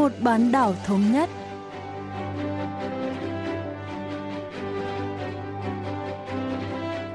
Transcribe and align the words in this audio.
một 0.00 0.12
bán 0.20 0.52
đảo 0.52 0.74
thống 0.86 1.12
nhất. 1.12 1.30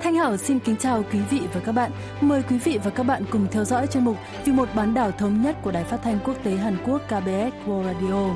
Thanh 0.01 0.15
Hảo 0.15 0.37
xin 0.37 0.59
kính 0.59 0.75
chào 0.77 1.03
quý 1.13 1.19
vị 1.29 1.41
và 1.53 1.61
các 1.65 1.71
bạn. 1.71 1.91
Mời 2.21 2.43
quý 2.49 2.57
vị 2.57 2.79
và 2.83 2.92
các 2.92 3.03
bạn 3.03 3.24
cùng 3.31 3.47
theo 3.51 3.65
dõi 3.65 3.87
chuyên 3.87 4.06
mục 4.06 4.17
Vì 4.46 4.51
một 4.51 4.69
bán 4.75 4.93
đảo 4.93 5.11
thống 5.11 5.42
nhất 5.42 5.56
của 5.61 5.71
Đài 5.71 5.83
Phát 5.83 5.99
thanh 6.03 6.19
Quốc 6.25 6.35
tế 6.43 6.51
Hàn 6.51 6.78
Quốc 6.85 7.01
KBS 7.07 7.67
World 7.67 7.83
Radio. 7.83 8.35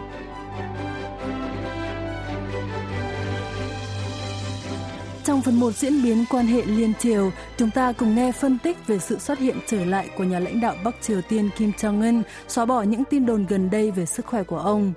Trong 5.29 5.41
phần 5.41 5.59
1 5.59 5.75
diễn 5.75 6.03
biến 6.03 6.25
quan 6.29 6.47
hệ 6.47 6.65
liên 6.65 6.93
triều, 6.99 7.31
chúng 7.57 7.71
ta 7.71 7.91
cùng 7.91 8.15
nghe 8.15 8.31
phân 8.31 8.57
tích 8.57 8.87
về 8.87 8.99
sự 8.99 9.19
xuất 9.19 9.39
hiện 9.39 9.57
trở 9.67 9.85
lại 9.85 10.09
của 10.17 10.23
nhà 10.23 10.39
lãnh 10.39 10.61
đạo 10.61 10.75
Bắc 10.83 10.95
Triều 11.01 11.21
Tiên 11.21 11.49
Kim 11.57 11.71
Jong-un, 11.77 12.21
xóa 12.47 12.65
bỏ 12.65 12.83
những 12.83 13.03
tin 13.09 13.25
đồn 13.25 13.45
gần 13.45 13.69
đây 13.69 13.91
về 13.91 14.05
sức 14.05 14.25
khỏe 14.25 14.43
của 14.43 14.57
ông. 14.57 14.93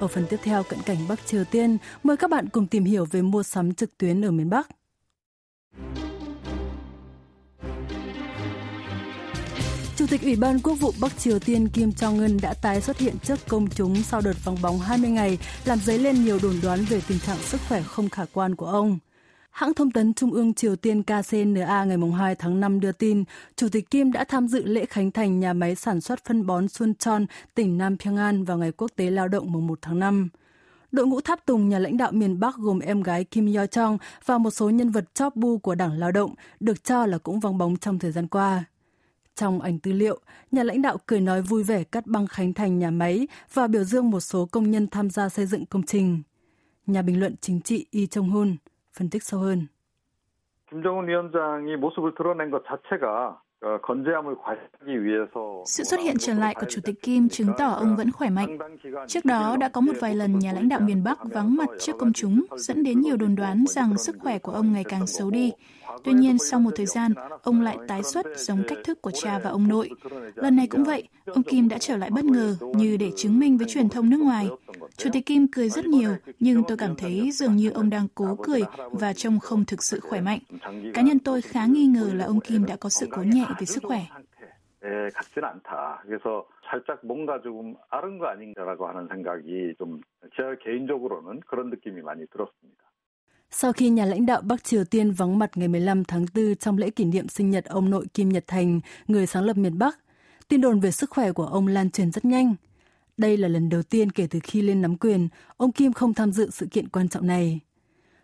Ở 0.00 0.08
phần 0.08 0.26
tiếp 0.30 0.36
theo 0.42 0.62
cận 0.62 0.78
cảnh 0.82 0.96
Bắc 1.08 1.26
Triều 1.26 1.44
Tiên, 1.44 1.78
mời 2.02 2.16
các 2.16 2.30
bạn 2.30 2.48
cùng 2.48 2.66
tìm 2.66 2.84
hiểu 2.84 3.04
về 3.04 3.22
mua 3.22 3.42
sắm 3.42 3.74
trực 3.74 3.98
tuyến 3.98 4.24
ở 4.24 4.30
miền 4.30 4.50
Bắc. 4.50 4.68
Chủ 9.96 10.06
tịch 10.06 10.22
Ủy 10.22 10.36
ban 10.36 10.60
Quốc 10.60 10.74
vụ 10.74 10.92
Bắc 11.00 11.18
Triều 11.18 11.38
Tiên 11.38 11.68
Kim 11.68 11.90
Jong-un 11.90 12.40
đã 12.42 12.54
tái 12.54 12.80
xuất 12.80 12.98
hiện 12.98 13.14
trước 13.22 13.38
công 13.48 13.70
chúng 13.70 14.02
sau 14.02 14.20
đợt 14.20 14.44
vắng 14.44 14.62
bóng 14.62 14.78
20 14.78 15.10
ngày, 15.10 15.38
làm 15.64 15.78
dấy 15.78 15.98
lên 15.98 16.24
nhiều 16.24 16.38
đồn 16.42 16.54
đoán 16.62 16.84
về 16.84 17.00
tình 17.08 17.18
trạng 17.18 17.38
sức 17.38 17.60
khỏe 17.68 17.82
không 17.82 18.08
khả 18.08 18.24
quan 18.32 18.54
của 18.54 18.66
ông. 18.66 18.98
Hãng 19.50 19.74
thông 19.74 19.90
tấn 19.90 20.14
Trung 20.14 20.32
ương 20.32 20.54
Triều 20.54 20.76
Tiên 20.76 21.02
KCNA 21.02 21.84
ngày 21.84 21.98
2 22.18 22.34
tháng 22.34 22.60
5 22.60 22.80
đưa 22.80 22.92
tin, 22.92 23.24
Chủ 23.56 23.68
tịch 23.68 23.90
Kim 23.90 24.12
đã 24.12 24.24
tham 24.24 24.48
dự 24.48 24.64
lễ 24.64 24.86
khánh 24.86 25.10
thành 25.10 25.40
nhà 25.40 25.52
máy 25.52 25.74
sản 25.74 26.00
xuất 26.00 26.24
phân 26.24 26.46
bón 26.46 26.68
Suncheon, 26.68 27.26
tỉnh 27.54 27.78
Nam 27.78 27.96
Pyongan 27.98 28.44
vào 28.44 28.58
ngày 28.58 28.72
Quốc 28.72 28.90
tế 28.96 29.10
Lao 29.10 29.28
động 29.28 29.52
mùng 29.52 29.66
1 29.66 29.78
tháng 29.82 29.98
5. 29.98 30.28
Đội 30.92 31.06
ngũ 31.06 31.20
tháp 31.20 31.46
tùng 31.46 31.68
nhà 31.68 31.78
lãnh 31.78 31.96
đạo 31.96 32.12
miền 32.12 32.40
Bắc 32.40 32.56
gồm 32.56 32.78
em 32.78 33.02
gái 33.02 33.24
Kim 33.24 33.54
Yo 33.54 33.66
Chong 33.66 33.98
và 34.24 34.38
một 34.38 34.50
số 34.50 34.70
nhân 34.70 34.90
vật 34.90 35.14
chóp 35.14 35.36
bu 35.36 35.58
của 35.58 35.74
Đảng 35.74 35.98
Lao 35.98 36.12
động 36.12 36.34
được 36.60 36.84
cho 36.84 37.06
là 37.06 37.18
cũng 37.18 37.40
vắng 37.40 37.58
bóng 37.58 37.76
trong 37.76 37.98
thời 37.98 38.12
gian 38.12 38.28
qua. 38.28 38.64
Trong 39.36 39.60
ảnh 39.60 39.78
tư 39.78 39.92
liệu, 39.92 40.20
nhà 40.52 40.62
lãnh 40.62 40.82
đạo 40.82 40.96
cười 41.06 41.20
nói 41.20 41.42
vui 41.42 41.62
vẻ 41.62 41.84
cắt 41.84 42.06
băng 42.06 42.26
khánh 42.26 42.52
thành 42.52 42.78
nhà 42.78 42.90
máy 42.90 43.28
và 43.52 43.66
biểu 43.66 43.84
dương 43.84 44.10
một 44.10 44.20
số 44.20 44.46
công 44.46 44.70
nhân 44.70 44.86
tham 44.90 45.10
gia 45.10 45.28
xây 45.28 45.46
dựng 45.46 45.66
công 45.66 45.82
trình. 45.82 46.22
Nhà 46.86 47.02
bình 47.02 47.20
luận 47.20 47.34
chính 47.40 47.60
trị 47.60 47.86
Y 47.90 48.06
Jong-hun 48.06 48.56
phân 48.93 49.09
tích 49.09 49.23
sâu 49.23 49.39
hơn. 49.39 49.67
김정은 50.69 51.07
위원장이 51.07 51.77
모습을 51.77 52.15
드러낸 52.15 52.49
것 52.51 52.63
자체가 52.65 53.41
sự 55.65 55.83
xuất 55.83 55.99
hiện 55.99 56.15
trở 56.19 56.33
lại 56.33 56.55
của 56.55 56.65
Chủ 56.69 56.81
tịch 56.83 57.01
Kim 57.01 57.29
chứng 57.29 57.47
tỏ 57.57 57.69
ông 57.69 57.95
vẫn 57.95 58.11
khỏe 58.11 58.29
mạnh. 58.29 58.57
Trước 59.07 59.25
đó 59.25 59.57
đã 59.59 59.69
có 59.69 59.81
một 59.81 59.93
vài 59.99 60.15
lần 60.15 60.39
nhà 60.39 60.51
lãnh 60.53 60.69
đạo 60.69 60.79
miền 60.79 61.03
Bắc 61.03 61.19
vắng 61.23 61.55
mặt 61.55 61.69
trước 61.79 61.95
công 61.99 62.13
chúng, 62.13 62.45
dẫn 62.57 62.83
đến 62.83 63.01
nhiều 63.01 63.17
đồn 63.17 63.35
đoán 63.35 63.63
rằng 63.67 63.97
sức 63.97 64.15
khỏe 64.19 64.39
của 64.39 64.51
ông 64.51 64.73
ngày 64.73 64.83
càng 64.83 65.07
xấu 65.07 65.29
đi. 65.31 65.51
Tuy 66.03 66.13
nhiên, 66.13 66.37
sau 66.37 66.59
một 66.59 66.71
thời 66.75 66.85
gian, 66.85 67.13
ông 67.43 67.61
lại 67.61 67.77
tái 67.87 68.03
xuất 68.03 68.25
giống 68.35 68.63
cách 68.67 68.77
thức 68.83 69.01
của 69.01 69.11
cha 69.11 69.39
và 69.43 69.49
ông 69.49 69.67
nội. 69.67 69.89
Lần 70.35 70.55
này 70.55 70.67
cũng 70.67 70.83
vậy, 70.83 71.07
ông 71.25 71.43
Kim 71.43 71.69
đã 71.69 71.77
trở 71.77 71.97
lại 71.97 72.09
bất 72.09 72.25
ngờ 72.25 72.55
như 72.75 72.97
để 72.97 73.11
chứng 73.15 73.39
minh 73.39 73.57
với 73.57 73.67
truyền 73.67 73.89
thông 73.89 74.09
nước 74.09 74.19
ngoài. 74.19 74.49
Chủ 74.97 75.09
tịch 75.13 75.25
Kim 75.25 75.47
cười 75.47 75.69
rất 75.69 75.85
nhiều, 75.85 76.15
nhưng 76.39 76.63
tôi 76.67 76.77
cảm 76.77 76.95
thấy 76.95 77.31
dường 77.31 77.55
như 77.55 77.69
ông 77.69 77.89
đang 77.89 78.07
cố 78.15 78.37
cười 78.43 78.61
và 78.91 79.13
trông 79.13 79.39
không 79.39 79.65
thực 79.65 79.83
sự 79.83 79.99
khỏe 79.99 80.21
mạnh. 80.21 80.39
Cá 80.93 81.01
nhân 81.01 81.19
tôi 81.19 81.41
khá 81.41 81.65
nghi 81.65 81.85
ngờ 81.85 82.11
là 82.13 82.25
ông 82.25 82.39
Kim 82.39 82.65
đã 82.65 82.75
có 82.75 82.89
sự 82.89 83.07
cố 83.11 83.23
nhẹ 83.23 83.45
về 83.59 83.65
sức 83.65 83.83
khỏe. 83.83 84.01
같진 85.13 85.43
않다. 85.43 86.01
그래서 86.05 86.45
살짝 86.67 86.99
뭔가 87.03 87.41
조금 87.41 87.75
아른 87.89 88.17
거 88.19 88.27
아닌가라고 88.27 88.87
하는 88.87 89.07
생각이 89.07 89.73
좀 89.79 90.01
제 90.35 90.43
개인적으로는 90.63 91.41
그런 91.47 91.69
느낌이 91.69 92.01
많이 92.01 92.25
들었습니다. 92.27 92.85
Sau 93.49 93.73
khi 93.73 93.89
nhà 93.89 94.05
lãnh 94.05 94.25
đạo 94.25 94.41
Bắc 94.41 94.63
Triều 94.63 94.83
Tiên 94.83 95.11
vắng 95.11 95.39
mặt 95.39 95.51
ngày 95.55 95.67
15 95.67 96.03
tháng 96.03 96.25
4 96.35 96.55
trong 96.55 96.77
lễ 96.77 96.89
kỷ 96.89 97.05
niệm 97.05 97.27
sinh 97.27 97.49
nhật 97.49 97.65
ông 97.65 97.89
nội 97.89 98.05
Kim 98.13 98.29
Nhật 98.29 98.43
Thành, 98.47 98.79
người 99.07 99.25
sáng 99.25 99.43
lập 99.43 99.57
miền 99.57 99.77
Bắc, 99.77 99.99
tin 100.47 100.61
đồn 100.61 100.79
về 100.79 100.91
sức 100.91 101.09
khỏe 101.09 101.31
của 101.31 101.45
ông 101.45 101.67
lan 101.67 101.89
truyền 101.89 102.11
rất 102.11 102.25
nhanh. 102.25 102.55
Đây 103.20 103.36
là 103.36 103.48
lần 103.48 103.68
đầu 103.68 103.82
tiên 103.82 104.12
kể 104.12 104.26
từ 104.30 104.38
khi 104.42 104.62
lên 104.62 104.82
nắm 104.82 104.96
quyền, 104.96 105.28
ông 105.56 105.72
Kim 105.72 105.92
không 105.92 106.14
tham 106.14 106.32
dự 106.32 106.50
sự 106.52 106.66
kiện 106.66 106.88
quan 106.88 107.08
trọng 107.08 107.26
này. 107.26 107.60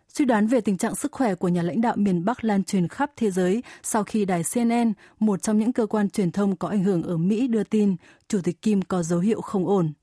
Suy 0.07 0.25
đoán 0.25 0.47
về 0.47 0.61
tình 0.61 0.77
trạng 0.77 0.95
sức 0.95 1.11
khỏe 1.11 1.35
của 1.35 1.47
nhà 1.47 1.61
lãnh 1.61 1.81
đạo 1.81 1.93
miền 1.97 2.25
Bắc 2.25 2.43
lan 2.43 2.63
truyền 2.63 2.87
khắp 2.87 3.11
thế 3.15 3.31
giới 3.31 3.63
sau 3.83 4.03
khi 4.03 4.25
đài 4.25 4.43
CNN, 4.53 4.93
một 5.19 5.41
trong 5.41 5.59
những 5.59 5.73
cơ 5.73 5.85
quan 5.85 6.09
truyền 6.09 6.31
thông 6.31 6.55
có 6.55 6.67
ảnh 6.67 6.83
hưởng 6.83 7.03
ở 7.03 7.17
Mỹ 7.17 7.47
đưa 7.47 7.63
tin 7.63 7.95
Chủ 8.27 8.39
tịch 8.43 8.61
Kim 8.61 8.81
có 8.81 9.03
dấu 9.03 9.19
hiệu 9.19 9.41
không 9.41 9.67
ổn. 9.67 9.93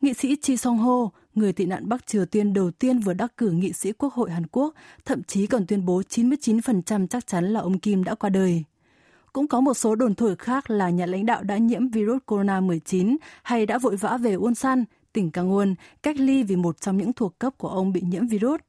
Nghị 0.00 0.14
sĩ 0.14 0.36
Chi 0.42 0.56
Song 0.56 0.78
Ho, 0.78 1.10
người 1.34 1.52
tị 1.52 1.66
nạn 1.66 1.88
Bắc 1.88 2.06
Triều 2.06 2.26
Tiên 2.26 2.52
đầu 2.52 2.70
tiên 2.70 2.98
vừa 2.98 3.14
đắc 3.14 3.36
cử 3.36 3.50
nghị 3.50 3.72
sĩ 3.72 3.92
Quốc 3.92 4.14
hội 4.14 4.30
Hàn 4.30 4.46
Quốc, 4.46 4.74
thậm 5.04 5.22
chí 5.22 5.46
còn 5.46 5.66
tuyên 5.66 5.84
bố 5.84 6.02
99% 6.08 7.06
chắc 7.06 7.26
chắn 7.26 7.44
là 7.52 7.60
ông 7.60 7.78
Kim 7.78 8.04
đã 8.04 8.14
qua 8.14 8.30
đời. 8.30 8.64
Cũng 9.37 9.47
có 9.47 9.61
một 9.61 9.73
số 9.73 9.95
đồn 9.95 10.15
thổi 10.15 10.35
khác 10.35 10.69
là 10.69 10.89
nhà 10.89 11.05
lãnh 11.05 11.25
đạo 11.25 11.43
đã 11.43 11.57
nhiễm 11.57 11.87
virus 11.87 12.21
corona-19 12.25 13.15
hay 13.43 13.65
đã 13.65 13.77
vội 13.77 13.95
vã 13.95 14.17
về 14.17 14.35
Ulsan, 14.35 14.83
tỉnh 15.13 15.29
Kangwon, 15.33 15.75
cách 16.03 16.15
ly 16.19 16.43
vì 16.43 16.55
một 16.55 16.81
trong 16.81 16.97
những 16.97 17.13
thuộc 17.13 17.39
cấp 17.39 17.53
của 17.57 17.67
ông 17.67 17.93
bị 17.93 18.01
nhiễm 18.01 18.27
virus. 18.27 18.61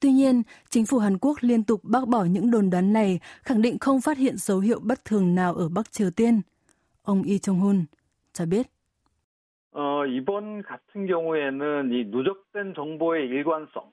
Tuy 0.00 0.12
nhiên, 0.12 0.42
chính 0.70 0.86
phủ 0.86 0.98
Hàn 0.98 1.18
Quốc 1.18 1.38
liên 1.40 1.64
tục 1.64 1.80
bác 1.84 2.08
bỏ 2.08 2.24
những 2.24 2.50
đồn 2.50 2.70
đoán 2.70 2.92
này, 2.92 3.20
khẳng 3.42 3.62
định 3.62 3.78
không 3.78 4.00
phát 4.00 4.18
hiện 4.18 4.36
dấu 4.36 4.58
hiệu 4.58 4.80
bất 4.82 5.04
thường 5.04 5.34
nào 5.34 5.54
ở 5.54 5.68
Bắc 5.68 5.92
Triều 5.92 6.10
Tiên. 6.10 6.40
Ông 7.02 7.22
Lee 7.26 7.38
Chung-hun 7.38 7.84
cho 8.32 8.46
biết. 8.46 8.66
어, 9.78 10.06
이번 10.06 10.62
같은 10.62 11.06
경우에는 11.06 11.92
이 11.92 12.04
누적된 12.06 12.72
정보의 12.74 13.28
일관성 13.28 13.92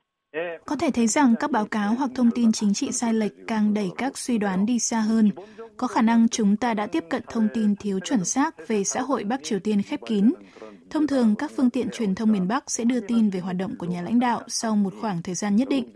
có 0.67 0.77
thể 0.77 0.91
thấy 0.91 1.07
rằng 1.07 1.35
các 1.41 1.51
báo 1.51 1.67
cáo 1.67 1.95
hoặc 1.95 2.11
thông 2.15 2.31
tin 2.31 2.53
chính 2.53 2.75
trị 2.75 2.93
sai 2.93 3.15
lệch 3.15 3.33
càng 3.47 3.75
đẩy 3.75 3.91
các 3.99 4.19
suy 4.19 4.39
đoán 4.39 4.67
đi 4.67 4.79
xa 4.79 5.01
hơn. 5.01 5.31
Có 5.77 5.87
khả 5.87 6.03
năng 6.03 6.29
chúng 6.29 6.57
ta 6.57 6.75
đã 6.75 6.87
tiếp 6.87 7.05
cận 7.09 7.23
thông 7.29 7.49
tin 7.55 7.77
thiếu 7.77 8.01
chuẩn 8.01 8.25
xác 8.25 8.69
về 8.69 8.85
xã 8.85 9.01
hội 9.01 9.25
Bắc 9.25 9.41
Triều 9.45 9.59
Tiên 9.59 9.83
khép 9.83 10.01
kín. 10.07 10.33
Thông 10.91 11.07
thường, 11.07 11.35
các 11.39 11.51
phương 11.57 11.71
tiện 11.71 11.89
truyền 11.93 12.15
thông 12.15 12.33
miền 12.33 12.49
Bắc 12.49 12.71
sẽ 12.71 12.85
đưa 12.85 13.01
tin 13.01 13.31
về 13.31 13.41
hoạt 13.41 13.57
động 13.57 13.77
của 13.79 13.87
nhà 13.87 14.03
lãnh 14.03 14.21
đạo 14.21 14.43
sau 14.49 14.77
một 14.77 14.95
khoảng 15.01 15.23
thời 15.23 15.35
gian 15.35 15.57
nhất 15.57 15.69
định. 15.69 15.93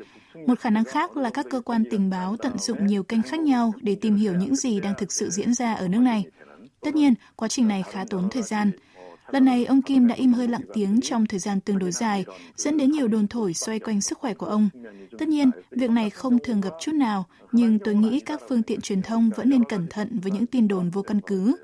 Một 0.47 0.61
khả 0.61 0.71
năng 0.71 0.85
khác 0.85 1.17
là 1.17 1.31
các 1.31 1.47
cơ 1.51 1.61
quan 1.61 1.85
tình 1.91 2.11
báo 2.11 2.37
tận 2.37 2.59
dụng 2.59 2.87
nhiều 2.87 3.03
kênh 3.03 3.23
khác 3.23 3.41
nhau 3.41 3.73
để 3.81 3.95
tìm 3.95 4.17
hiểu 4.17 4.35
những 4.35 4.57
gì 4.57 4.81
đang 4.81 4.95
thực 4.99 5.13
sự 5.13 5.31
diễn 5.31 5.55
ra 5.55 5.75
ở 5.75 5.89
nước 5.89 6.01
này. 6.01 6.25
Tất 6.81 6.95
nhiên, 6.95 7.15
quá 7.37 7.49
trình 7.49 7.69
này 7.69 7.83
khá 7.91 8.05
tốn 8.11 8.29
thời 8.31 8.43
gian. 8.43 8.71
Lần 9.32 9.46
này, 9.46 9.66
ông 9.66 9.82
Kim 9.82 10.08
đã 10.08 10.16
im 10.16 10.34
hơi 10.34 10.48
lặng 10.48 10.62
tiếng 10.74 11.00
trong 11.02 11.26
thời 11.26 11.40
gian 11.40 11.62
tương 11.62 11.80
đối 11.80 11.92
dài, 11.92 12.26
dẫn 12.56 12.78
đến 12.78 12.92
nhiều 12.92 13.08
đồn 13.08 13.28
thổi 13.28 13.54
xoay 13.54 13.80
quanh 13.80 14.02
sức 14.02 14.18
khỏe 14.18 14.34
của 14.34 14.46
ông. 14.46 14.70
Tất 15.20 15.28
nhiên, 15.28 15.52
việc 15.72 15.90
này 15.90 16.10
không 16.10 16.40
thường 16.40 16.62
gặp 16.62 16.74
chút 16.80 16.96
nào, 16.96 17.26
nhưng 17.52 17.80
tôi 17.80 17.96
nghĩ 17.96 18.20
các 18.20 18.42
phương 18.50 18.64
tiện 18.64 18.82
truyền 18.82 19.02
thông 19.02 19.30
vẫn 19.36 19.50
nên 19.50 19.64
cẩn 19.64 19.88
thận 19.90 20.20
với 20.24 20.32
những 20.32 20.46
tin 20.46 20.68
đồn 20.68 20.90
vô 20.90 21.02
căn 21.02 21.22
cứ. 21.22 21.56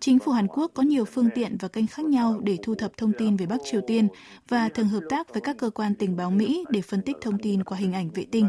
Chính 0.00 0.18
phủ 0.18 0.32
Hàn 0.32 0.46
Quốc 0.46 0.70
có 0.74 0.82
nhiều 0.82 1.04
phương 1.04 1.28
tiện 1.34 1.56
và 1.60 1.68
kênh 1.68 1.86
khác 1.86 2.04
nhau 2.04 2.40
để 2.42 2.58
thu 2.62 2.74
thập 2.74 2.96
thông 2.96 3.12
tin 3.18 3.36
về 3.36 3.46
Bắc 3.46 3.60
Triều 3.64 3.80
Tiên 3.86 4.08
và 4.48 4.68
thường 4.68 4.88
hợp 4.88 5.02
tác 5.08 5.32
với 5.32 5.40
các 5.40 5.56
cơ 5.58 5.70
quan 5.70 5.94
tình 5.94 6.16
báo 6.16 6.30
Mỹ 6.30 6.64
để 6.70 6.80
phân 6.80 7.02
tích 7.02 7.16
thông 7.20 7.38
tin 7.38 7.64
qua 7.64 7.78
hình 7.78 7.92
ảnh 7.92 8.10
vệ 8.14 8.26
tinh. 8.32 8.48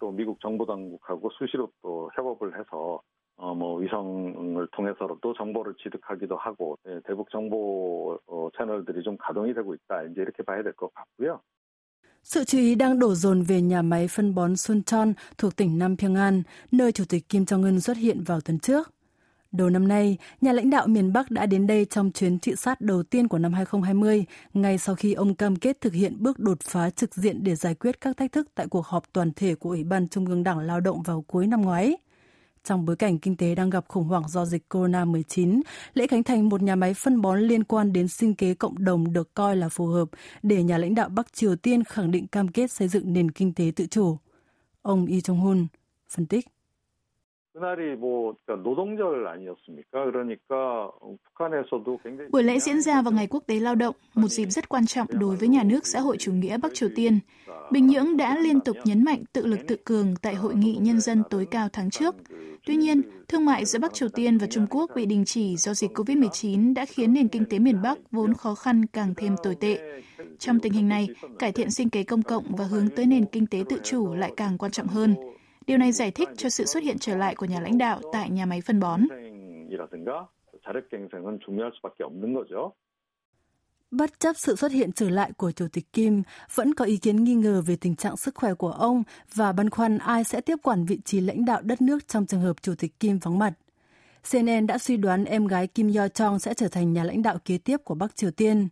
또 0.00 0.10
미국 0.10 0.38
정보당국하고 0.40 1.30
수시로 1.38 1.70
또 1.82 2.10
협업을 2.16 2.58
해서 2.58 3.00
어, 3.38 3.54
뭐 3.54 3.78
위성을 3.80 4.66
통해서도 4.72 5.34
정보를 5.36 5.74
취득하기도 5.82 6.36
하고 6.36 6.78
예, 6.88 7.00
대북 7.06 7.28
정보 7.30 8.18
어, 8.26 8.48
채널들이 8.56 9.02
좀 9.02 9.16
가동이 9.18 9.52
되고 9.52 9.74
있다 9.74 10.04
이제 10.04 10.22
이렇게 10.22 10.42
봐야 10.42 10.62
될 10.62 10.72
것 10.72 10.90
같고요. 10.94 11.40
Sự 12.22 12.44
chú 12.44 12.58
ý 12.58 12.74
đang 12.74 12.98
đổ 12.98 13.14
dồn 13.14 13.42
về 13.42 13.60
nhà 13.60 13.82
máy 13.82 14.08
phân 14.08 14.34
bón 14.34 14.56
Suncheon 14.56 15.12
thuộc 15.38 15.56
tỉnh 15.56 15.78
Nam 15.78 15.96
Pyongan, 15.96 16.42
nơi 16.72 16.92
Chủ 16.92 17.04
tịch 17.08 17.28
Kim 17.28 17.44
Jong-un 17.44 17.78
xuất 17.80 17.96
hiện 17.96 18.24
vào 18.24 18.40
tuần 18.40 18.58
trước. 18.58 18.92
Đầu 19.52 19.70
năm 19.70 19.88
nay, 19.88 20.18
nhà 20.40 20.52
lãnh 20.52 20.70
đạo 20.70 20.86
miền 20.86 21.12
Bắc 21.12 21.30
đã 21.30 21.46
đến 21.46 21.66
đây 21.66 21.84
trong 21.84 22.10
chuyến 22.12 22.38
thị 22.38 22.52
sát 22.56 22.80
đầu 22.80 23.02
tiên 23.02 23.28
của 23.28 23.38
năm 23.38 23.52
2020, 23.52 24.24
ngay 24.54 24.78
sau 24.78 24.94
khi 24.94 25.12
ông 25.14 25.34
cam 25.34 25.56
kết 25.56 25.80
thực 25.80 25.92
hiện 25.92 26.16
bước 26.18 26.38
đột 26.38 26.58
phá 26.60 26.90
trực 26.90 27.14
diện 27.14 27.44
để 27.44 27.54
giải 27.54 27.74
quyết 27.74 28.00
các 28.00 28.16
thách 28.16 28.32
thức 28.32 28.48
tại 28.54 28.66
cuộc 28.70 28.86
họp 28.86 29.12
toàn 29.12 29.32
thể 29.36 29.54
của 29.54 29.70
Ủy 29.70 29.84
ban 29.84 30.08
Trung 30.08 30.26
ương 30.26 30.44
Đảng 30.44 30.58
Lao 30.58 30.80
động 30.80 31.02
vào 31.02 31.24
cuối 31.26 31.46
năm 31.46 31.62
ngoái. 31.62 31.96
Trong 32.63 32.85
bối 32.85 32.95
cảnh 32.95 33.19
kinh 33.19 33.37
tế 33.37 33.55
đang 33.55 33.69
gặp 33.69 33.85
khủng 33.87 34.07
hoảng 34.07 34.27
do 34.27 34.45
dịch 34.45 34.63
corona-19, 34.69 35.61
lễ 35.93 36.07
khánh 36.07 36.23
thành 36.23 36.49
một 36.49 36.61
nhà 36.61 36.75
máy 36.75 36.93
phân 36.93 37.21
bón 37.21 37.39
liên 37.39 37.63
quan 37.63 37.93
đến 37.93 38.07
sinh 38.07 38.35
kế 38.35 38.53
cộng 38.53 38.83
đồng 38.83 39.13
được 39.13 39.33
coi 39.33 39.55
là 39.55 39.69
phù 39.69 39.87
hợp 39.87 40.09
để 40.43 40.63
nhà 40.63 40.77
lãnh 40.77 40.95
đạo 40.95 41.09
Bắc 41.09 41.33
Triều 41.33 41.55
Tiên 41.55 41.83
khẳng 41.83 42.11
định 42.11 42.27
cam 42.27 42.47
kết 42.47 42.71
xây 42.71 42.87
dựng 42.87 43.13
nền 43.13 43.31
kinh 43.31 43.53
tế 43.53 43.71
tự 43.75 43.85
chủ. 43.85 44.17
Ông 44.81 45.05
Lee 45.05 45.19
Jong-hun 45.19 45.67
phân 46.09 46.25
tích. 46.25 46.45
Buổi 52.31 52.43
lễ 52.43 52.59
diễn 52.59 52.81
ra 52.81 53.01
vào 53.01 53.11
Ngày 53.11 53.27
Quốc 53.27 53.43
tế 53.47 53.59
Lao 53.59 53.75
động, 53.75 53.95
một 54.15 54.27
dịp 54.27 54.45
rất 54.45 54.69
quan 54.69 54.85
trọng 54.85 55.07
đối 55.09 55.35
với 55.35 55.47
nhà 55.47 55.63
nước 55.63 55.87
xã 55.87 55.99
hội 55.99 56.17
chủ 56.19 56.33
nghĩa 56.33 56.57
Bắc 56.57 56.73
Triều 56.73 56.89
Tiên. 56.95 57.19
Bình 57.71 57.87
Nhưỡng 57.87 58.17
đã 58.17 58.37
liên 58.37 58.59
tục 58.59 58.77
nhấn 58.85 59.03
mạnh 59.03 59.23
tự 59.33 59.45
lực 59.45 59.59
tự 59.67 59.75
cường 59.85 60.15
tại 60.21 60.35
Hội 60.35 60.55
nghị 60.55 60.77
Nhân 60.81 60.99
dân 61.01 61.23
tối 61.29 61.47
cao 61.51 61.67
tháng 61.73 61.89
trước. 61.89 62.15
Tuy 62.65 62.75
nhiên, 62.75 63.01
thương 63.27 63.45
mại 63.45 63.65
giữa 63.65 63.79
Bắc 63.79 63.93
Triều 63.93 64.09
Tiên 64.09 64.37
và 64.37 64.47
Trung 64.47 64.67
Quốc 64.69 64.91
bị 64.95 65.05
đình 65.05 65.25
chỉ 65.25 65.55
do 65.57 65.73
dịch 65.73 65.91
COVID-19 65.97 66.73
đã 66.73 66.85
khiến 66.85 67.13
nền 67.13 67.27
kinh 67.27 67.45
tế 67.45 67.59
miền 67.59 67.81
Bắc 67.81 67.97
vốn 68.11 68.33
khó 68.33 68.55
khăn 68.55 68.85
càng 68.85 69.13
thêm 69.17 69.35
tồi 69.43 69.55
tệ. 69.55 69.79
Trong 70.39 70.59
tình 70.59 70.73
hình 70.73 70.87
này, 70.89 71.07
cải 71.39 71.51
thiện 71.51 71.71
sinh 71.71 71.89
kế 71.89 72.03
công 72.03 72.21
cộng 72.21 72.43
và 72.57 72.65
hướng 72.65 72.89
tới 72.89 73.05
nền 73.05 73.25
kinh 73.25 73.47
tế 73.47 73.63
tự 73.69 73.77
chủ 73.83 74.13
lại 74.13 74.33
càng 74.37 74.57
quan 74.57 74.71
trọng 74.71 74.87
hơn. 74.87 75.15
Điều 75.67 75.77
này 75.77 75.91
giải 75.91 76.11
thích 76.11 76.29
cho 76.37 76.49
sự 76.49 76.65
xuất 76.65 76.83
hiện 76.83 76.97
trở 76.99 77.17
lại 77.17 77.35
của 77.35 77.45
nhà 77.45 77.59
lãnh 77.59 77.77
đạo 77.77 78.01
tại 78.13 78.29
nhà 78.29 78.45
máy 78.45 78.61
phân 78.61 78.79
bón. 78.79 79.01
Bất 83.91 84.19
chấp 84.19 84.37
sự 84.37 84.55
xuất 84.55 84.71
hiện 84.71 84.91
trở 84.91 85.09
lại 85.09 85.31
của 85.37 85.51
Chủ 85.51 85.67
tịch 85.73 85.93
Kim, 85.93 86.23
vẫn 86.55 86.73
có 86.73 86.85
ý 86.85 86.97
kiến 86.97 87.23
nghi 87.23 87.35
ngờ 87.35 87.61
về 87.65 87.75
tình 87.75 87.95
trạng 87.95 88.17
sức 88.17 88.35
khỏe 88.35 88.53
của 88.53 88.71
ông 88.71 89.03
và 89.35 89.51
băn 89.51 89.69
khoăn 89.69 89.97
ai 89.97 90.23
sẽ 90.23 90.41
tiếp 90.41 90.55
quản 90.63 90.85
vị 90.85 90.99
trí 91.05 91.19
lãnh 91.21 91.45
đạo 91.45 91.61
đất 91.61 91.81
nước 91.81 92.07
trong 92.07 92.25
trường 92.25 92.41
hợp 92.41 92.61
Chủ 92.61 92.73
tịch 92.77 92.99
Kim 92.99 93.19
vắng 93.19 93.39
mặt. 93.39 93.53
CNN 94.31 94.67
đã 94.67 94.77
suy 94.77 94.97
đoán 94.97 95.25
em 95.25 95.47
gái 95.47 95.67
Kim 95.67 95.93
Yo 95.93 96.05
Jong 96.05 96.37
sẽ 96.37 96.53
trở 96.53 96.67
thành 96.67 96.93
nhà 96.93 97.03
lãnh 97.03 97.21
đạo 97.21 97.37
kế 97.45 97.57
tiếp 97.57 97.77
của 97.83 97.95
Bắc 97.95 98.15
Triều 98.15 98.31
Tiên. 98.31 98.67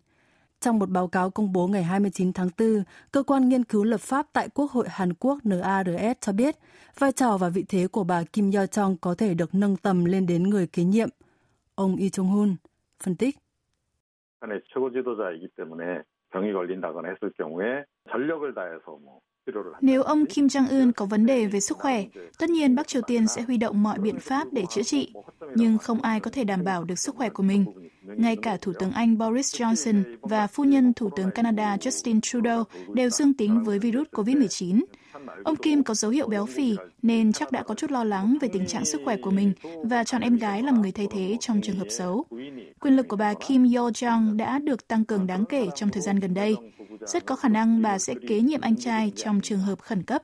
Trong 0.60 0.78
một 0.78 0.90
báo 0.90 1.08
cáo 1.08 1.30
công 1.30 1.52
bố 1.52 1.66
ngày 1.66 1.82
29 1.82 2.32
tháng 2.32 2.48
4, 2.58 2.84
cơ 3.12 3.22
quan 3.22 3.48
nghiên 3.48 3.64
cứu 3.64 3.84
lập 3.84 4.00
pháp 4.00 4.26
tại 4.32 4.48
Quốc 4.54 4.70
hội 4.70 4.86
Hàn 4.88 5.12
Quốc 5.14 5.38
NARS 5.44 6.20
cho 6.20 6.32
biết 6.32 6.54
vai 6.98 7.12
trò 7.12 7.36
và 7.36 7.48
vị 7.48 7.64
thế 7.68 7.86
của 7.92 8.04
bà 8.04 8.22
Kim 8.32 8.50
Yo 8.50 8.64
Jong 8.64 8.96
có 9.00 9.14
thể 9.14 9.34
được 9.34 9.54
nâng 9.54 9.76
tầm 9.76 10.04
lên 10.04 10.26
đến 10.26 10.42
người 10.42 10.66
kế 10.66 10.84
nhiệm. 10.84 11.08
Ông 11.74 11.96
Lee 11.98 12.08
Chung 12.08 12.28
Hun 12.28 12.56
phân 13.04 13.16
tích. 13.16 13.38
최고 14.74 14.90
지도자이기 14.90 15.48
때문에 15.56 16.02
병이 16.32 16.52
걸린다거나 16.52 17.08
했을 17.08 17.32
경우에 17.38 17.84
전력을 18.10 18.54
다해서 18.54 18.98
뭐 19.00 19.20
nếu 19.81 20.03
ông 20.03 20.25
Kim 20.25 20.47
Jong-un 20.47 20.91
có 20.91 21.05
vấn 21.05 21.25
đề 21.25 21.45
về 21.45 21.59
sức 21.59 21.77
khỏe, 21.77 22.05
tất 22.37 22.49
nhiên 22.49 22.75
Bắc 22.75 22.87
Triều 22.87 23.01
Tiên 23.01 23.27
sẽ 23.27 23.41
huy 23.41 23.57
động 23.57 23.83
mọi 23.83 23.99
biện 23.99 24.19
pháp 24.19 24.47
để 24.51 24.63
chữa 24.69 24.83
trị, 24.83 25.13
nhưng 25.55 25.77
không 25.77 26.01
ai 26.01 26.19
có 26.19 26.31
thể 26.31 26.43
đảm 26.43 26.63
bảo 26.63 26.83
được 26.83 26.99
sức 26.99 27.15
khỏe 27.15 27.29
của 27.29 27.43
mình. 27.43 27.65
Ngay 28.03 28.35
cả 28.35 28.57
Thủ 28.61 28.73
tướng 28.79 28.91
Anh 28.91 29.17
Boris 29.17 29.55
Johnson 29.61 30.03
và 30.21 30.47
phu 30.47 30.63
nhân 30.63 30.93
Thủ 30.93 31.09
tướng 31.15 31.31
Canada 31.31 31.75
Justin 31.75 32.21
Trudeau 32.21 32.63
đều 32.93 33.09
dương 33.09 33.33
tính 33.33 33.63
với 33.63 33.79
virus 33.79 34.07
COVID-19. 34.11 34.81
Ông 35.44 35.56
Kim 35.56 35.82
có 35.82 35.94
dấu 35.94 36.10
hiệu 36.10 36.28
béo 36.28 36.46
phì 36.46 36.76
nên 37.02 37.32
chắc 37.32 37.52
đã 37.52 37.62
có 37.62 37.74
chút 37.74 37.90
lo 37.90 38.04
lắng 38.04 38.36
về 38.40 38.48
tình 38.52 38.66
trạng 38.66 38.84
sức 38.84 39.00
khỏe 39.04 39.16
của 39.22 39.30
mình 39.30 39.52
và 39.84 40.04
chọn 40.04 40.22
em 40.22 40.36
gái 40.36 40.62
làm 40.62 40.82
người 40.82 40.92
thay 40.92 41.06
thế 41.10 41.36
trong 41.40 41.60
trường 41.62 41.76
hợp 41.76 41.88
xấu. 41.88 42.24
Quyền 42.80 42.96
lực 42.96 43.08
của 43.08 43.16
bà 43.16 43.34
Kim 43.48 43.62
Yo 43.62 43.90
Jong 43.90 44.36
đã 44.36 44.58
được 44.58 44.88
tăng 44.88 45.04
cường 45.04 45.26
đáng 45.26 45.44
kể 45.44 45.68
trong 45.74 45.88
thời 45.92 46.02
gian 46.02 46.16
gần 46.16 46.34
đây. 46.34 46.56
Rất 47.00 47.26
có 47.26 47.36
khả 47.36 47.48
năng 47.48 47.82
bà 47.82 47.98
sẽ 47.98 48.14
kế 48.28 48.40
nhiệm 48.40 48.60
anh 48.60 48.76
trai 48.76 49.12
trong 49.16 49.40
trường 49.40 49.58
hợp 49.58 49.78
khẩn 49.78 50.02
cấp. 50.02 50.22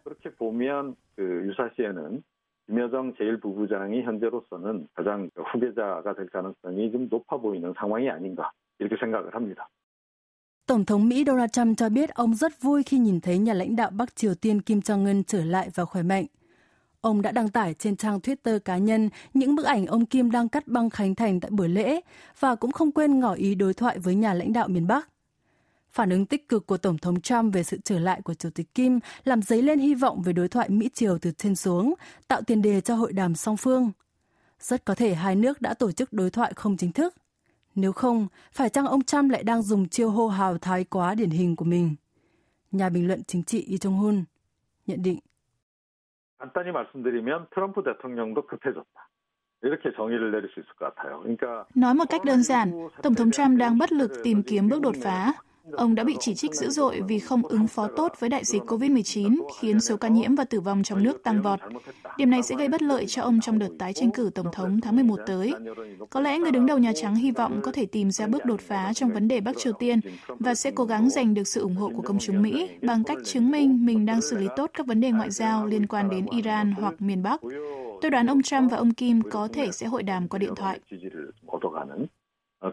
김여정 2.71 3.15
제1부부장이 3.15 4.03
현재로서는 4.03 4.87
가장 4.95 5.29
후계자가 5.35 6.15
될 6.15 6.29
가능성이 6.29 6.93
좀 6.93 7.09
높아 7.11 7.37
보이는 7.39 7.75
상황이 7.77 8.09
아닌가 8.09 8.53
이렇게 8.79 8.97
생각을 8.97 9.35
합니다. 9.35 9.69
Tổng 10.66 10.86
thống 10.86 11.10
Mỹ 11.10 11.24
Donald 11.28 11.52
Trump 11.52 11.78
cho 11.78 11.90
biết 11.90 12.10
ông 12.10 12.36
rất 12.36 12.62
vui 12.62 12.84
khi 12.84 12.98
nhìn 12.98 13.22
thấy 13.22 13.38
nhà 13.38 13.54
lãnh 13.54 13.76
đạo 13.76 13.90
Bắc 13.90 14.16
Triều 14.16 14.36
Tiên 14.36 14.62
Kim 14.62 14.80
Jong-un 14.80 15.24
trở 15.28 15.46
lại 15.46 15.70
và 15.76 15.86
khỏe 15.86 16.04
mạnh. 16.04 16.26
Ông 17.02 17.22
đã 17.22 17.32
đăng 17.32 17.50
tải 17.50 17.74
trên 17.74 17.96
trang 17.96 18.20
Twitter 18.20 18.60
cá 18.60 18.78
nhân 18.78 19.10
những 19.34 19.56
bức 19.56 19.66
ảnh 19.66 19.86
ông 19.86 20.06
Kim 20.06 20.32
đang 20.32 20.50
cắt 20.50 20.68
băng 20.68 20.90
khánh 20.90 21.16
thành 21.16 21.40
tại 21.40 21.52
buổi 21.52 21.70
lễ 21.70 22.02
và 22.40 22.56
cũng 22.56 22.72
không 22.72 22.92
quên 22.92 23.20
ngỏ 23.20 23.34
ý 23.34 23.56
đối 23.56 23.74
thoại 23.74 24.00
với 24.00 24.16
nhà 24.16 24.34
lãnh 24.34 24.54
đạo 24.54 24.68
miền 24.68 24.88
Bắc. 24.88 25.10
Phản 25.92 26.10
ứng 26.10 26.26
tích 26.26 26.50
cực 26.50 26.68
của 26.68 26.78
Tổng 26.78 26.98
thống 26.98 27.22
Trump 27.22 27.54
về 27.54 27.64
sự 27.64 27.78
trở 27.84 28.00
lại 28.00 28.22
của 28.22 28.34
Chủ 28.34 28.50
tịch 28.50 28.74
Kim 28.76 29.00
làm 29.24 29.42
dấy 29.42 29.62
lên 29.62 29.80
hy 29.80 29.96
vọng 29.96 30.22
về 30.22 30.34
đối 30.34 30.48
thoại 30.48 30.70
Mỹ-Triều 30.70 31.18
từ 31.18 31.32
trên 31.38 31.56
xuống, 31.56 31.94
tạo 32.28 32.42
tiền 32.42 32.62
đề 32.62 32.82
cho 32.82 32.96
hội 32.96 33.14
đàm 33.14 33.36
song 33.36 33.58
phương. 33.58 33.92
Rất 34.60 34.86
có 34.86 34.96
thể 34.96 35.16
hai 35.16 35.36
nước 35.36 35.62
đã 35.62 35.74
tổ 35.74 35.92
chức 35.92 36.14
đối 36.14 36.30
thoại 36.30 36.54
không 36.56 36.78
chính 36.78 36.92
thức. 36.92 37.16
Nếu 37.75 37.93
không, 37.93 38.27
phải 38.53 38.69
chăng 38.69 38.87
ông 38.87 39.03
Trump 39.03 39.31
lại 39.31 39.43
đang 39.43 39.63
dùng 39.63 39.89
chiêu 39.89 40.11
hô 40.11 40.29
hào 40.29 40.59
thái 40.59 40.85
quá 40.85 41.15
điển 41.15 41.31
hình 41.31 41.57
của 41.57 41.65
mình? 41.65 41.95
Nhà 42.73 42.89
bình 42.89 43.09
luận 43.09 43.23
chính 43.27 43.43
trị 43.43 43.67
Lee 43.69 43.77
Jong 43.77 43.97
Hun 43.97 44.25
nhận 44.87 45.03
định. 45.03 45.19
간단히 46.39 46.73
말씀드리면 46.73 47.47
트럼프 47.51 47.83
대통령도 47.83 48.47
급해졌다. 48.47 49.11
Nói 51.75 51.95
một 51.95 52.05
cách 52.11 52.25
đơn 52.25 52.43
giản, 52.43 52.89
Tổng 53.03 53.15
thống 53.15 53.31
Trump 53.31 53.59
đang 53.59 53.79
bất 53.79 53.93
lực 53.93 54.11
tìm 54.25 54.43
kiếm 54.43 54.69
bước 54.69 54.81
đột 54.83 54.95
phá. 55.03 55.33
Ông 55.72 55.96
đã 55.96 56.04
bị 56.04 56.16
chỉ 56.20 56.36
trích 56.36 56.56
dữ 56.56 56.70
dội 56.70 57.02
vì 57.08 57.20
không 57.20 57.44
ứng 57.44 57.68
phó 57.68 57.88
tốt 57.88 58.14
với 58.20 58.30
đại 58.30 58.46
dịch 58.46 58.62
COVID-19, 58.62 59.42
khiến 59.60 59.80
số 59.80 59.98
ca 59.98 60.08
nhiễm 60.08 60.36
và 60.36 60.44
tử 60.44 60.60
vong 60.60 60.84
trong 60.84 61.04
nước 61.04 61.24
tăng 61.24 61.42
vọt. 61.42 61.60
Điểm 62.18 62.30
này 62.30 62.44
sẽ 62.44 62.56
gây 62.56 62.68
bất 62.68 62.82
lợi 62.82 63.06
cho 63.08 63.22
ông 63.22 63.40
trong 63.42 63.60
đợt 63.60 63.70
tái 63.80 63.94
tranh 63.94 64.12
cử 64.12 64.30
Tổng 64.36 64.48
thống 64.52 64.82
tháng 64.82 64.96
11 64.96 65.20
tới. 65.26 65.54
Có 66.10 66.22
lẽ 66.22 66.40
người 66.40 66.52
đứng 66.52 66.66
đầu 66.66 66.78
Nhà 66.78 66.92
Trắng 66.96 67.16
hy 67.16 67.32
vọng 67.32 67.60
có 67.64 67.72
thể 67.72 67.86
tìm 67.86 68.12
ra 68.12 68.28
bước 68.28 68.46
đột 68.46 68.62
phá 68.62 68.94
trong 68.94 69.10
vấn 69.10 69.28
đề 69.28 69.42
Bắc 69.42 69.58
Triều 69.58 69.74
Tiên 69.74 70.00
và 70.28 70.56
sẽ 70.56 70.72
cố 70.72 70.86
gắng 70.86 71.10
giành 71.10 71.34
được 71.34 71.48
sự 71.48 71.62
ủng 71.62 71.76
hộ 71.76 71.92
của 71.96 72.02
công 72.02 72.20
chúng 72.20 72.42
Mỹ 72.42 72.70
bằng 72.82 73.04
cách 73.04 73.18
chứng 73.26 73.52
minh 73.52 73.86
mình 73.86 74.06
đang 74.06 74.22
xử 74.22 74.38
lý 74.38 74.48
tốt 74.56 74.72
các 74.74 74.88
vấn 74.88 75.02
đề 75.02 75.12
ngoại 75.12 75.32
giao 75.32 75.66
liên 75.66 75.88
quan 75.88 76.10
đến 76.10 76.26
Iran 76.32 76.72
hoặc 76.72 76.94
miền 77.00 77.24
Bắc. 77.24 77.42
Tôi 78.02 78.12
đoán 78.12 78.28
ông 78.28 78.42
Trump 78.42 78.72
và 78.72 78.78
ông 78.78 78.94
Kim 78.94 79.22
có 79.22 79.48
thể 79.54 79.72
sẽ 79.72 79.88
hội 79.88 80.04
đàm 80.04 80.28
qua 80.28 80.38
điện 80.38 80.56
thoại. 80.56 80.80